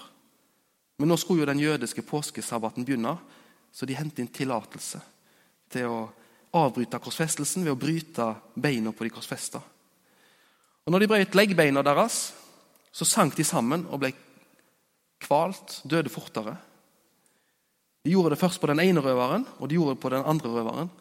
Men 0.99 1.11
nå 1.11 1.17
skulle 1.19 1.43
jo 1.43 1.49
den 1.49 1.61
jødiske 1.61 2.03
påskesabbaten 2.03 2.85
begynne, 2.87 3.17
så 3.71 3.85
de 3.85 3.95
hentet 3.95 4.23
inn 4.23 4.31
tillatelse 4.33 5.01
til 5.69 5.91
å 5.91 5.99
avbryte 6.57 6.99
korsfestelsen 6.99 7.63
ved 7.63 7.75
å 7.75 7.79
bryte 7.79 8.25
beina 8.55 8.91
på 8.91 9.05
de 9.05 9.13
korsfesta. 9.13 9.61
Og 10.85 10.93
når 10.93 11.03
de 11.03 11.09
brøt 11.11 11.37
leggbeina 11.37 11.83
deres, 11.85 12.31
så 12.91 13.05
sank 13.05 13.35
de 13.37 13.45
sammen 13.45 13.85
og 13.87 14.01
ble 14.01 14.09
kvalt, 15.21 15.81
døde 15.85 16.09
fortere. 16.09 16.55
De 18.05 18.13
gjorde 18.13 18.33
det 18.33 18.39
først 18.39 18.61
på 18.61 18.69
den 18.71 18.79
ene 18.79 19.03
røveren, 19.03 19.45
og 19.59 19.69
de 19.69 19.75
gjorde 19.75 19.97
det 19.97 20.03
på 20.03 20.11
den 20.13 20.25
andre 20.25 20.51
røveren. 20.53 20.91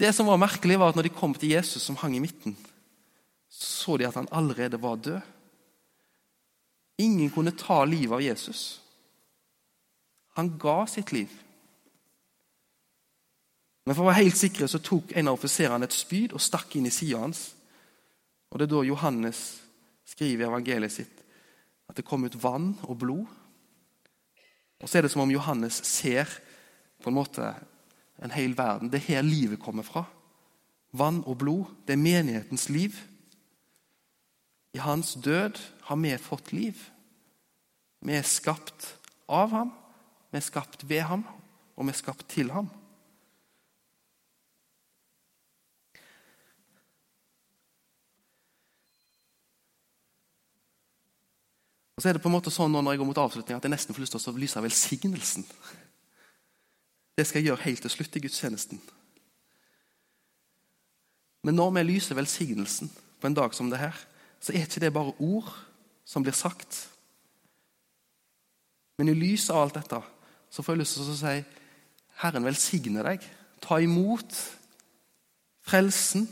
Det 0.00 0.12
som 0.14 0.30
var 0.30 0.40
merkelig, 0.40 0.78
var 0.78 0.92
at 0.92 0.96
når 0.96 1.08
de 1.08 1.16
kom 1.16 1.34
til 1.34 1.52
Jesus 1.52 1.82
som 1.82 1.98
hang 2.00 2.14
i 2.16 2.22
midten, 2.22 2.56
så 3.50 3.96
de 3.98 4.06
at 4.06 4.14
han 4.14 4.30
allerede 4.32 4.80
var 4.80 4.96
død. 4.96 5.20
Ingen 6.98 7.30
kunne 7.30 7.56
ta 7.56 7.84
livet 7.84 8.14
av 8.14 8.22
Jesus. 8.22 8.80
Han 10.36 10.58
ga 10.58 10.84
sitt 10.86 11.12
liv. 11.12 11.30
Men 13.84 13.96
for 13.96 14.04
å 14.04 14.10
være 14.10 14.22
helt 14.22 14.38
sikre 14.38 14.68
så 14.70 14.78
tok 14.84 15.14
en 15.16 15.30
av 15.30 15.38
offiserene 15.38 15.88
et 15.88 15.96
spyd 15.96 16.34
og 16.36 16.44
stakk 16.44 16.76
inn 16.78 16.86
i 16.86 16.94
sida 16.94 17.24
hans. 17.24 17.48
Og 18.52 18.58
Det 18.58 18.68
er 18.68 18.74
da 18.74 18.82
Johannes 18.86 19.40
skriver 20.06 20.44
i 20.44 20.48
evangeliet 20.48 20.94
sitt 20.94 21.16
at 21.90 21.96
det 21.98 22.06
kom 22.06 22.22
ut 22.22 22.36
vann 22.38 22.76
og 22.86 23.00
blod. 23.02 23.26
Og 24.80 24.88
Så 24.88 24.98
er 24.98 25.02
det 25.02 25.10
som 25.12 25.22
om 25.22 25.30
Johannes 25.30 25.80
ser 25.84 26.28
på 27.02 27.10
en 27.10 27.16
måte 27.16 27.54
en 28.20 28.32
hel 28.32 28.56
verden. 28.56 28.90
Det 28.90 29.00
er 29.00 29.16
her 29.16 29.22
livet 29.22 29.60
kommer 29.60 29.84
fra. 29.84 30.04
Vann 30.92 31.22
og 31.26 31.38
blod. 31.38 31.64
Det 31.86 31.94
er 31.94 32.02
menighetens 32.02 32.68
liv. 32.68 32.96
I 34.74 34.78
hans 34.78 35.14
død 35.14 35.58
har 35.88 35.96
vi 35.96 36.16
fått 36.18 36.52
liv. 36.52 36.76
Vi 38.00 38.16
er 38.16 38.24
skapt 38.24 38.96
av 39.28 39.52
ham, 39.52 39.72
vi 40.30 40.38
er 40.38 40.44
skapt 40.44 40.86
ved 40.88 41.02
ham, 41.04 41.24
og 41.76 41.84
vi 41.84 41.92
er 41.92 41.98
skapt 41.98 42.28
til 42.32 42.50
ham. 42.54 42.70
Og 52.00 52.02
så 52.02 52.08
er 52.08 52.16
det 52.16 52.22
på 52.24 52.30
en 52.30 52.32
måte 52.32 52.48
sånn 52.48 52.70
nå 52.72 52.80
når 52.80 52.94
jeg 52.94 52.98
går 53.02 53.08
mot 53.10 53.18
avslutning 53.20 53.58
at 53.58 53.66
jeg 53.66 53.70
nesten 53.74 53.92
får 53.92 54.00
lyst 54.00 54.14
til 54.16 54.30
å 54.30 54.40
lyse 54.40 54.60
velsignelsen. 54.64 55.44
Det 57.12 57.26
skal 57.28 57.42
jeg 57.42 57.50
gjøre 57.50 57.66
helt 57.66 57.82
til 57.84 57.92
slutt 57.92 58.16
i 58.16 58.22
gudstjenesten. 58.24 58.80
Men 61.44 61.58
når 61.60 61.74
vi 61.76 61.82
lyser 61.90 62.16
velsignelsen 62.16 62.88
på 63.20 63.28
en 63.28 63.36
dag 63.36 63.52
som 63.52 63.68
det 63.68 63.82
her, 63.82 64.00
så 64.40 64.56
er 64.56 64.64
ikke 64.64 64.80
det 64.80 64.92
bare 64.96 65.12
ord 65.20 65.52
som 66.08 66.24
blir 66.24 66.38
sagt. 66.40 66.80
Men 68.96 69.12
i 69.12 69.18
lys 69.20 69.50
av 69.52 69.66
alt 69.66 69.76
dette 69.82 70.00
så 70.48 70.64
får 70.64 70.78
jeg 70.78 70.84
lyst 70.86 71.00
til 71.02 71.12
å 71.12 71.20
si 71.20 71.36
Herren 72.24 72.48
velsigne 72.48 73.04
deg. 73.04 73.28
Ta 73.60 73.76
imot 73.76 74.40
frelsen. 75.68 76.24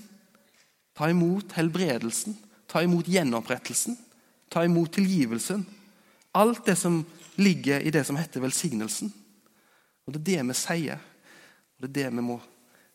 Ta 0.96 1.12
imot 1.12 1.60
helbredelsen. 1.60 2.40
Ta 2.72 2.88
imot 2.88 3.12
gjenopprettelsen. 3.12 4.00
Ta 4.50 4.64
imot 4.64 4.92
tilgivelsen. 4.96 5.64
Alt 6.38 6.66
det 6.66 6.76
som 6.78 7.02
ligger 7.36 7.80
i 7.80 7.92
det 7.94 8.04
som 8.06 8.16
heter 8.16 8.40
velsignelsen. 8.44 9.12
Og 10.06 10.14
Det 10.14 10.20
er 10.20 10.24
det 10.24 10.48
vi 10.48 10.54
sier, 10.56 11.00
og 11.76 11.82
det 11.82 11.88
er 11.88 12.10
det 12.10 12.16
vi 12.16 12.24
må 12.24 12.40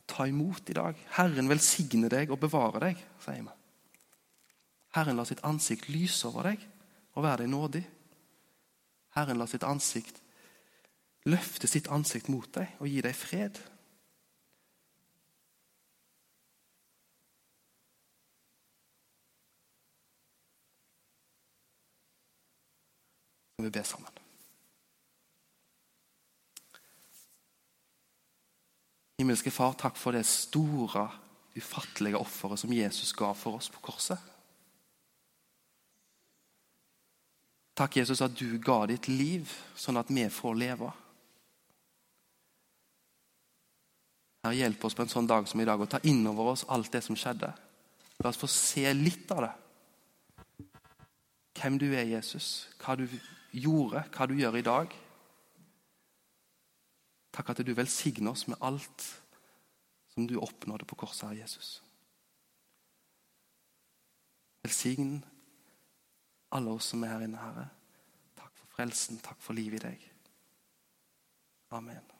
ta 0.08 0.26
imot 0.28 0.70
i 0.70 0.74
dag. 0.74 0.98
Herren 1.14 1.50
velsigne 1.50 2.10
deg 2.10 2.32
og 2.32 2.40
bevare 2.42 2.80
deg, 2.80 3.04
sier 3.22 3.44
vi. 3.46 3.54
Herren 4.94 5.18
lar 5.18 5.26
sitt 5.26 5.44
ansikt 5.46 5.90
lyse 5.90 6.28
over 6.28 6.50
deg 6.50 6.66
og 7.14 7.24
være 7.24 7.44
deg 7.44 7.50
nådig. 7.54 7.84
Herren 9.14 9.38
lar 9.38 9.50
sitt 9.50 9.64
ansikt 9.64 10.24
løfte 11.30 11.70
sitt 11.70 11.90
ansikt 11.92 12.30
mot 12.32 12.50
deg 12.56 12.74
og 12.82 12.90
gi 12.90 13.02
deg 13.04 13.16
fred. 13.16 13.60
Vi 23.64 23.74
be 23.74 23.84
sammen. 23.88 24.22
Himmelske 29.22 29.54
Far, 29.54 29.76
takk 29.80 29.98
for 30.00 30.16
det 30.16 30.26
store, 30.28 31.08
ufattelige 31.54 32.18
offeret 32.18 32.60
som 32.60 32.74
Jesus 32.74 33.14
ga 33.16 33.30
for 33.38 33.60
oss 33.60 33.70
på 33.70 33.84
korset. 33.86 34.20
Takk, 37.74 37.98
Jesus, 37.98 38.22
at 38.22 38.36
du 38.38 38.60
ga 38.62 38.84
ditt 38.90 39.08
liv 39.10 39.50
sånn 39.80 39.98
at 40.02 40.12
vi 40.14 40.26
får 40.30 40.58
leve. 40.60 40.92
Herre, 44.44 44.58
hjelp 44.60 44.86
oss 44.86 44.98
på 44.98 45.06
en 45.06 45.14
sånn 45.14 45.30
dag 45.30 45.48
som 45.48 45.62
i 45.62 45.66
dag 45.66 45.82
å 45.82 45.88
ta 45.90 46.02
inn 46.04 46.22
over 46.30 46.52
oss 46.52 46.66
alt 46.74 46.92
det 46.94 47.02
som 47.06 47.18
skjedde. 47.18 47.50
La 48.20 48.30
oss 48.30 48.38
få 48.42 48.50
se 48.52 48.86
litt 48.94 49.32
av 49.34 49.46
det. 49.46 49.54
Hvem 51.58 51.80
du 51.80 51.88
er, 51.94 52.04
Jesus. 52.04 52.68
Hva 52.82 52.98
du 53.00 53.08
gjorde, 53.54 54.04
hva 54.14 54.28
du 54.28 54.36
gjør 54.38 54.58
i 54.60 54.66
dag. 54.66 54.96
Takk 57.34 57.54
at 57.54 57.64
du 57.66 57.74
velsigner 57.74 58.34
oss 58.34 58.48
med 58.50 58.62
alt 58.62 59.06
som 60.14 60.28
du 60.30 60.38
oppnådde 60.42 60.86
på 60.86 60.98
korset, 61.00 61.28
Herre 61.30 61.42
Jesus. 61.42 61.76
Velsign 64.64 65.24
alle 66.54 66.70
oss 66.78 66.92
som 66.94 67.04
er 67.04 67.16
her 67.16 67.26
inne, 67.26 67.42
Herre. 67.42 67.68
Takk 68.38 68.54
for 68.60 68.76
frelsen, 68.78 69.22
takk 69.26 69.42
for 69.42 69.58
livet 69.58 69.82
i 69.82 69.88
deg. 69.88 70.10
Amen. 71.74 72.14